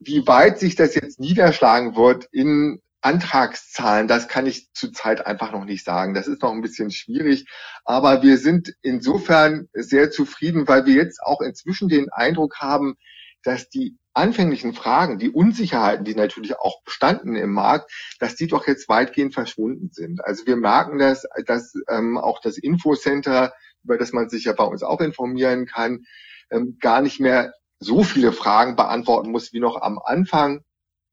Wie 0.03 0.25
weit 0.25 0.59
sich 0.59 0.75
das 0.75 0.95
jetzt 0.95 1.19
niederschlagen 1.19 1.95
wird 1.95 2.27
in 2.31 2.81
Antragszahlen, 3.01 4.07
das 4.07 4.27
kann 4.27 4.47
ich 4.47 4.71
zurzeit 4.73 5.25
einfach 5.25 5.51
noch 5.51 5.65
nicht 5.65 5.85
sagen. 5.85 6.13
Das 6.15 6.27
ist 6.27 6.41
noch 6.41 6.51
ein 6.51 6.61
bisschen 6.61 6.89
schwierig. 6.91 7.45
Aber 7.85 8.23
wir 8.23 8.37
sind 8.37 8.73
insofern 8.81 9.69
sehr 9.73 10.09
zufrieden, 10.09 10.67
weil 10.67 10.85
wir 10.85 10.95
jetzt 10.95 11.21
auch 11.21 11.41
inzwischen 11.41 11.87
den 11.87 12.11
Eindruck 12.11 12.57
haben, 12.57 12.95
dass 13.43 13.69
die 13.69 13.97
anfänglichen 14.13 14.73
Fragen, 14.73 15.19
die 15.19 15.29
Unsicherheiten, 15.29 16.03
die 16.03 16.15
natürlich 16.15 16.57
auch 16.57 16.83
bestanden 16.83 17.35
im 17.35 17.53
Markt, 17.53 17.91
dass 18.19 18.35
die 18.35 18.47
doch 18.47 18.67
jetzt 18.67 18.89
weitgehend 18.89 19.33
verschwunden 19.33 19.89
sind. 19.91 20.23
Also 20.25 20.45
wir 20.45 20.57
merken 20.57 20.97
das, 20.97 21.25
dass 21.45 21.73
ähm, 21.89 22.17
auch 22.17 22.41
das 22.41 22.57
Infocenter, 22.57 23.53
über 23.83 23.97
das 23.97 24.13
man 24.13 24.29
sich 24.29 24.45
ja 24.45 24.53
bei 24.53 24.63
uns 24.63 24.83
auch 24.83 24.99
informieren 24.99 25.65
kann, 25.65 26.05
ähm, 26.51 26.77
gar 26.79 27.01
nicht 27.01 27.19
mehr 27.19 27.53
so 27.81 28.03
viele 28.03 28.31
Fragen 28.31 28.75
beantworten 28.75 29.31
muss 29.31 29.51
wie 29.51 29.59
noch 29.59 29.81
am 29.81 29.99
Anfang, 29.99 30.63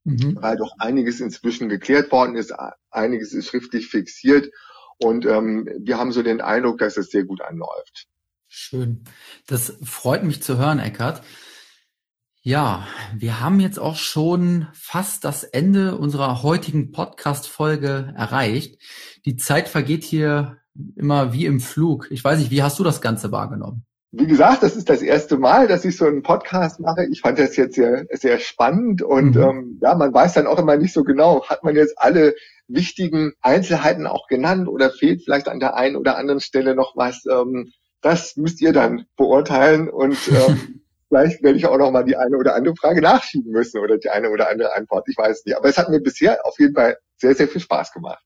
mhm. 0.05 0.39
weil 0.41 0.57
doch 0.57 0.73
einiges 0.79 1.21
inzwischen 1.21 1.69
geklärt 1.69 2.13
worden 2.13 2.37
ist, 2.37 2.55
einiges 2.91 3.33
ist 3.33 3.49
schriftlich 3.49 3.89
fixiert 3.89 4.51
und 4.99 5.25
ähm, 5.27 5.69
wir 5.81 5.99
haben 5.99 6.13
so 6.13 6.23
den 6.23 6.41
Eindruck, 6.41 6.79
dass 6.79 6.97
es 6.97 7.11
sehr 7.11 7.25
gut 7.25 7.41
anläuft. 7.41 8.07
Schön. 8.49 9.05
Das 9.47 9.79
freut 9.83 10.25
mich 10.25 10.43
zu 10.43 10.59
hören, 10.59 10.79
Eckart. 10.79 11.23
Ja, 12.41 12.87
wir 13.15 13.41
haben 13.41 13.61
jetzt 13.61 13.79
auch 13.79 13.97
schon 13.97 14.69
fast 14.73 15.25
das 15.25 15.45
Ende 15.45 15.97
unserer 15.99 16.43
heutigen 16.43 16.93
Podcast-Folge 16.93 18.15
erreicht. 18.17 18.81
Die 19.25 19.37
Zeit 19.37 19.69
vergeht 19.69 20.05
hier 20.05 20.59
immer 20.97 21.33
wie 21.33 21.47
im 21.47 21.61
Flug. 21.61 22.09
Ich 22.11 22.25
weiß 22.25 22.39
nicht, 22.39 22.51
wie 22.51 22.63
hast 22.63 22.79
du 22.79 22.85
das 22.85 23.01
Ganze 23.01 23.33
wahrgenommen? 23.33 23.85
Wie 24.11 24.27
gesagt, 24.27 24.63
das 24.63 24.75
ist 24.75 24.89
das 24.89 25.03
erste 25.03 25.37
Mal, 25.37 25.69
dass 25.69 25.85
ich 25.85 25.97
so 25.97 26.07
einen 26.07 26.23
Podcast 26.23 26.81
mache. 26.81 27.07
Ich 27.11 27.21
fand 27.21 27.39
das 27.39 27.57
jetzt 27.57 27.75
sehr, 27.75 28.07
sehr 28.11 28.39
spannend 28.39 29.03
und 29.03 29.37
mhm. 29.37 29.43
ähm, 29.43 29.79
ja, 29.83 29.95
man 29.95 30.15
weiß 30.15 30.35
dann 30.35 30.47
auch 30.47 30.59
immer 30.59 30.77
nicht 30.77 30.95
so 30.95 31.05
genau, 31.05 31.45
hat 31.47 31.63
man 31.63 31.77
jetzt 31.77 31.99
alle 31.99 32.35
wichtigen 32.69 33.33
Einzelheiten 33.43 34.07
auch 34.07 34.27
genannt 34.27 34.69
oder 34.69 34.91
fehlt 34.91 35.23
vielleicht 35.25 35.49
an 35.49 35.61
der 35.61 35.75
einen 35.75 35.97
oder 35.97 36.17
anderen 36.17 36.41
Stelle 36.41 36.75
noch 36.75 36.97
was. 36.97 37.25
Ähm, 37.27 37.73
das 38.01 38.37
müsst 38.37 38.63
ihr 38.63 38.73
dann 38.73 39.05
beurteilen 39.17 39.91
und 39.91 40.17
ähm, 40.29 40.81
vielleicht 41.09 41.43
werde 41.43 41.59
ich 41.59 41.67
auch 41.67 41.79
noch 41.79 41.91
mal 41.91 42.05
die 42.05 42.17
eine 42.17 42.37
oder 42.39 42.55
andere 42.55 42.77
Frage 42.77 43.03
nachschieben 43.03 43.53
müssen 43.53 43.79
oder 43.79 43.99
die 43.99 44.09
eine 44.09 44.31
oder 44.31 44.49
andere 44.49 44.75
Antwort. 44.75 45.07
Ich 45.09 45.19
weiß 45.19 45.45
nicht. 45.45 45.57
Aber 45.57 45.69
es 45.69 45.77
hat 45.77 45.91
mir 45.91 46.01
bisher 46.01 46.47
auf 46.47 46.59
jeden 46.59 46.75
Fall 46.75 46.97
sehr, 47.17 47.35
sehr 47.35 47.49
viel 47.49 47.61
Spaß 47.61 47.93
gemacht. 47.93 48.23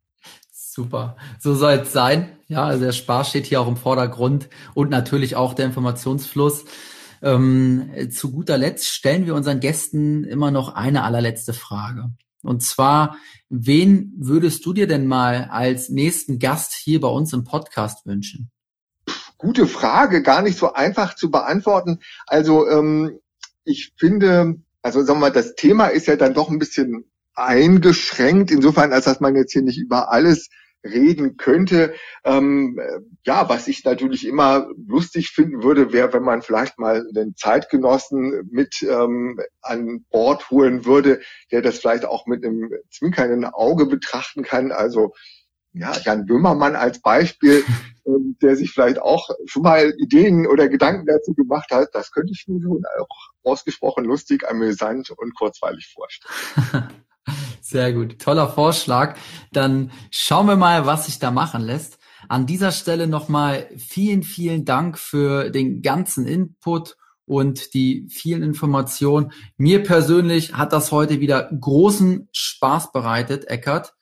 Super. 0.74 1.16
So 1.38 1.54
soll 1.54 1.80
es 1.80 1.92
sein. 1.92 2.34
Ja, 2.48 2.64
also 2.64 2.82
der 2.82 2.92
Spaß 2.92 3.28
steht 3.28 3.44
hier 3.44 3.60
auch 3.60 3.68
im 3.68 3.76
Vordergrund 3.76 4.48
und 4.72 4.88
natürlich 4.88 5.36
auch 5.36 5.52
der 5.52 5.66
Informationsfluss. 5.66 6.64
Ähm, 7.20 7.90
zu 8.10 8.32
guter 8.32 8.56
Letzt 8.56 8.88
stellen 8.88 9.26
wir 9.26 9.34
unseren 9.34 9.60
Gästen 9.60 10.24
immer 10.24 10.50
noch 10.50 10.74
eine 10.74 11.04
allerletzte 11.04 11.52
Frage. 11.52 12.08
Und 12.42 12.62
zwar, 12.62 13.18
wen 13.50 14.14
würdest 14.16 14.64
du 14.64 14.72
dir 14.72 14.86
denn 14.86 15.06
mal 15.06 15.50
als 15.50 15.90
nächsten 15.90 16.38
Gast 16.38 16.72
hier 16.72 17.02
bei 17.02 17.08
uns 17.08 17.34
im 17.34 17.44
Podcast 17.44 18.06
wünschen? 18.06 18.50
Gute 19.36 19.66
Frage, 19.66 20.22
gar 20.22 20.40
nicht 20.40 20.56
so 20.56 20.72
einfach 20.72 21.16
zu 21.16 21.30
beantworten. 21.30 21.98
Also 22.26 22.66
ähm, 22.66 23.18
ich 23.64 23.92
finde, 23.98 24.54
also 24.80 25.02
sagen 25.02 25.18
wir 25.18 25.26
mal, 25.26 25.32
das 25.32 25.54
Thema 25.54 25.88
ist 25.88 26.06
ja 26.06 26.16
dann 26.16 26.32
doch 26.32 26.48
ein 26.48 26.58
bisschen 26.58 27.11
eingeschränkt, 27.34 28.50
insofern, 28.50 28.92
als 28.92 29.04
dass 29.06 29.20
man 29.20 29.36
jetzt 29.36 29.52
hier 29.52 29.62
nicht 29.62 29.78
über 29.78 30.10
alles 30.10 30.48
reden 30.84 31.36
könnte. 31.36 31.94
Ähm, 32.24 32.80
ja, 33.24 33.48
was 33.48 33.68
ich 33.68 33.84
natürlich 33.84 34.26
immer 34.26 34.68
lustig 34.86 35.30
finden 35.30 35.62
würde, 35.62 35.92
wäre, 35.92 36.12
wenn 36.12 36.22
man 36.22 36.42
vielleicht 36.42 36.78
mal 36.78 37.06
den 37.12 37.36
Zeitgenossen 37.36 38.48
mit 38.50 38.82
ähm, 38.82 39.40
an 39.60 40.04
Bord 40.10 40.50
holen 40.50 40.84
würde, 40.84 41.20
der 41.50 41.62
das 41.62 41.78
vielleicht 41.78 42.04
auch 42.04 42.26
mit 42.26 42.44
einem 42.44 42.70
zwinkernden 42.90 43.44
Auge 43.44 43.86
betrachten 43.86 44.42
kann. 44.42 44.72
Also 44.72 45.12
ja, 45.72 45.92
Jan 46.04 46.26
Böhmermann 46.26 46.76
als 46.76 47.00
Beispiel, 47.00 47.64
ähm, 48.06 48.36
der 48.42 48.56
sich 48.56 48.72
vielleicht 48.72 49.00
auch 49.00 49.30
schon 49.46 49.62
mal 49.62 49.94
Ideen 49.98 50.46
oder 50.46 50.68
Gedanken 50.68 51.06
dazu 51.06 51.32
gemacht 51.32 51.70
hat, 51.70 51.90
das 51.92 52.10
könnte 52.10 52.32
ich 52.32 52.46
mir 52.48 52.60
schon 52.60 52.82
auch 53.00 53.30
ausgesprochen 53.44 54.04
lustig, 54.04 54.48
amüsant 54.48 55.10
und 55.10 55.34
kurzweilig 55.36 55.92
vorstellen. 55.94 56.88
Sehr 57.72 57.94
gut. 57.94 58.18
Toller 58.18 58.50
Vorschlag. 58.50 59.16
Dann 59.50 59.92
schauen 60.10 60.46
wir 60.46 60.56
mal, 60.56 60.84
was 60.84 61.06
sich 61.06 61.18
da 61.18 61.30
machen 61.30 61.62
lässt. 61.62 61.98
An 62.28 62.44
dieser 62.44 62.70
Stelle 62.70 63.06
nochmal 63.06 63.66
vielen, 63.78 64.24
vielen 64.24 64.66
Dank 64.66 64.98
für 64.98 65.48
den 65.48 65.80
ganzen 65.80 66.26
Input 66.26 66.98
und 67.24 67.72
die 67.72 68.06
vielen 68.10 68.42
Informationen. 68.42 69.32
Mir 69.56 69.82
persönlich 69.82 70.52
hat 70.52 70.74
das 70.74 70.92
heute 70.92 71.20
wieder 71.20 71.44
großen 71.44 72.28
Spaß 72.32 72.92
bereitet, 72.92 73.48
Eckert. 73.48 73.94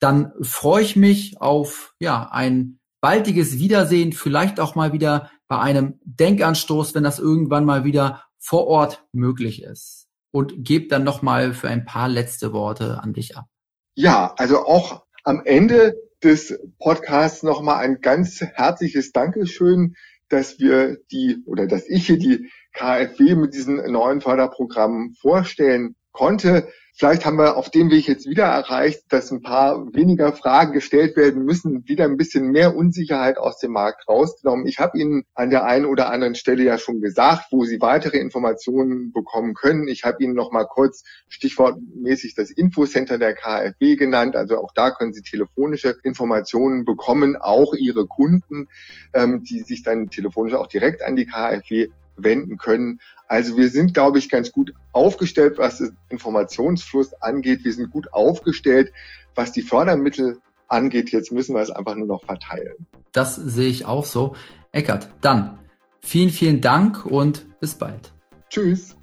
Dann 0.00 0.32
freue 0.42 0.82
ich 0.82 0.96
mich 0.96 1.40
auf 1.40 1.94
ja, 2.00 2.28
ein 2.32 2.80
baldiges 3.00 3.60
Wiedersehen, 3.60 4.14
vielleicht 4.14 4.58
auch 4.58 4.74
mal 4.74 4.92
wieder 4.92 5.30
bei 5.46 5.60
einem 5.60 6.00
Denkanstoß, 6.02 6.96
wenn 6.96 7.04
das 7.04 7.20
irgendwann 7.20 7.66
mal 7.66 7.84
wieder 7.84 8.24
vor 8.36 8.66
Ort 8.66 9.04
möglich 9.12 9.62
ist. 9.62 10.05
Und 10.36 10.66
gebe 10.66 10.86
dann 10.88 11.02
nochmal 11.02 11.54
für 11.54 11.68
ein 11.68 11.86
paar 11.86 12.10
letzte 12.10 12.52
Worte 12.52 13.00
an 13.02 13.14
dich 13.14 13.38
ab. 13.38 13.46
Ja, 13.94 14.34
also 14.36 14.66
auch 14.66 15.06
am 15.24 15.40
Ende 15.46 15.94
des 16.22 16.58
Podcasts 16.78 17.42
nochmal 17.42 17.82
ein 17.82 18.02
ganz 18.02 18.42
herzliches 18.42 19.12
Dankeschön, 19.12 19.94
dass 20.28 20.58
wir 20.58 20.98
die 21.10 21.42
oder 21.46 21.66
dass 21.66 21.88
ich 21.88 22.06
hier 22.06 22.18
die 22.18 22.50
KfW 22.74 23.34
mit 23.34 23.54
diesen 23.54 23.76
neuen 23.90 24.20
Förderprogrammen 24.20 25.14
vorstellen 25.14 25.96
konnte. 26.12 26.68
Vielleicht 26.98 27.26
haben 27.26 27.36
wir 27.36 27.58
auf 27.58 27.68
dem 27.68 27.90
Weg 27.90 28.08
jetzt 28.08 28.26
wieder 28.26 28.44
erreicht, 28.44 29.02
dass 29.10 29.30
ein 29.30 29.42
paar 29.42 29.92
weniger 29.92 30.32
Fragen 30.32 30.72
gestellt 30.72 31.14
werden 31.14 31.44
müssen, 31.44 31.86
wieder 31.86 32.06
ein 32.06 32.16
bisschen 32.16 32.50
mehr 32.52 32.74
Unsicherheit 32.74 33.36
aus 33.36 33.58
dem 33.58 33.72
Markt 33.72 34.08
rausgenommen. 34.08 34.66
Ich 34.66 34.78
habe 34.78 34.98
Ihnen 34.98 35.26
an 35.34 35.50
der 35.50 35.64
einen 35.64 35.84
oder 35.84 36.08
anderen 36.10 36.34
Stelle 36.34 36.62
ja 36.62 36.78
schon 36.78 37.02
gesagt, 37.02 37.48
wo 37.50 37.64
Sie 37.64 37.82
weitere 37.82 38.16
Informationen 38.16 39.12
bekommen 39.12 39.52
können. 39.52 39.88
Ich 39.88 40.04
habe 40.04 40.24
Ihnen 40.24 40.32
noch 40.32 40.52
mal 40.52 40.64
kurz 40.64 41.04
stichwortmäßig 41.28 42.34
das 42.34 42.50
Infocenter 42.50 43.18
der 43.18 43.34
KfW 43.34 43.96
genannt. 43.96 44.34
Also 44.34 44.56
auch 44.56 44.72
da 44.72 44.90
können 44.90 45.12
Sie 45.12 45.20
telefonische 45.20 45.98
Informationen 46.02 46.86
bekommen, 46.86 47.36
auch 47.36 47.74
Ihre 47.74 48.06
Kunden, 48.06 48.68
ähm, 49.12 49.42
die 49.42 49.60
sich 49.60 49.82
dann 49.82 50.08
telefonisch 50.08 50.54
auch 50.54 50.66
direkt 50.66 51.02
an 51.02 51.14
die 51.14 51.26
KfW 51.26 51.88
wenden 52.16 52.58
können. 52.58 53.00
Also 53.28 53.56
wir 53.56 53.68
sind, 53.70 53.94
glaube 53.94 54.18
ich, 54.18 54.28
ganz 54.28 54.52
gut 54.52 54.72
aufgestellt, 54.92 55.58
was 55.58 55.78
den 55.78 55.96
Informationsfluss 56.08 57.14
angeht. 57.14 57.64
Wir 57.64 57.72
sind 57.72 57.90
gut 57.90 58.12
aufgestellt, 58.12 58.92
was 59.34 59.52
die 59.52 59.62
Fördermittel 59.62 60.38
angeht. 60.68 61.10
Jetzt 61.10 61.32
müssen 61.32 61.54
wir 61.54 61.62
es 61.62 61.70
einfach 61.70 61.94
nur 61.94 62.06
noch 62.06 62.24
verteilen. 62.24 62.86
Das 63.12 63.36
sehe 63.36 63.68
ich 63.68 63.84
auch 63.84 64.04
so. 64.04 64.36
Eckert, 64.72 65.08
dann 65.20 65.58
vielen, 66.00 66.30
vielen 66.30 66.60
Dank 66.60 67.06
und 67.06 67.46
bis 67.60 67.74
bald. 67.74 68.12
Tschüss. 68.48 68.96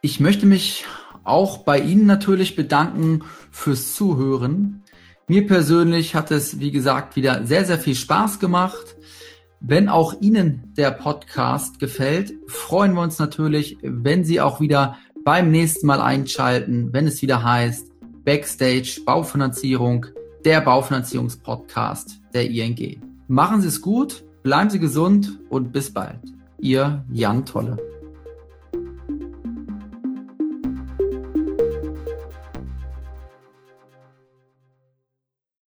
Ich 0.00 0.20
möchte 0.20 0.46
mich 0.46 0.84
auch 1.24 1.58
bei 1.58 1.80
Ihnen 1.80 2.06
natürlich 2.06 2.56
bedanken 2.56 3.24
fürs 3.50 3.94
Zuhören. 3.94 4.82
Mir 5.26 5.46
persönlich 5.46 6.14
hat 6.14 6.30
es, 6.30 6.58
wie 6.58 6.70
gesagt, 6.70 7.16
wieder 7.16 7.46
sehr, 7.46 7.64
sehr 7.64 7.78
viel 7.78 7.94
Spaß 7.94 8.38
gemacht. 8.38 8.96
Wenn 9.60 9.88
auch 9.88 10.20
Ihnen 10.20 10.72
der 10.76 10.92
Podcast 10.92 11.80
gefällt, 11.80 12.32
freuen 12.46 12.94
wir 12.94 13.02
uns 13.02 13.18
natürlich, 13.18 13.76
wenn 13.82 14.24
Sie 14.24 14.40
auch 14.40 14.60
wieder 14.60 14.96
beim 15.24 15.50
nächsten 15.50 15.86
Mal 15.86 16.00
einschalten, 16.00 16.92
wenn 16.92 17.08
es 17.08 17.22
wieder 17.22 17.42
heißt 17.42 17.90
Backstage 18.24 19.00
Baufinanzierung, 19.04 20.06
der 20.44 20.60
Baufinanzierungspodcast 20.60 22.20
der 22.34 22.48
ING. 22.48 23.02
Machen 23.26 23.60
Sie 23.60 23.68
es 23.68 23.82
gut, 23.82 24.24
bleiben 24.44 24.70
Sie 24.70 24.78
gesund 24.78 25.40
und 25.50 25.72
bis 25.72 25.92
bald. 25.92 26.20
Ihr 26.60 27.04
Jan 27.10 27.44
Tolle. 27.44 27.97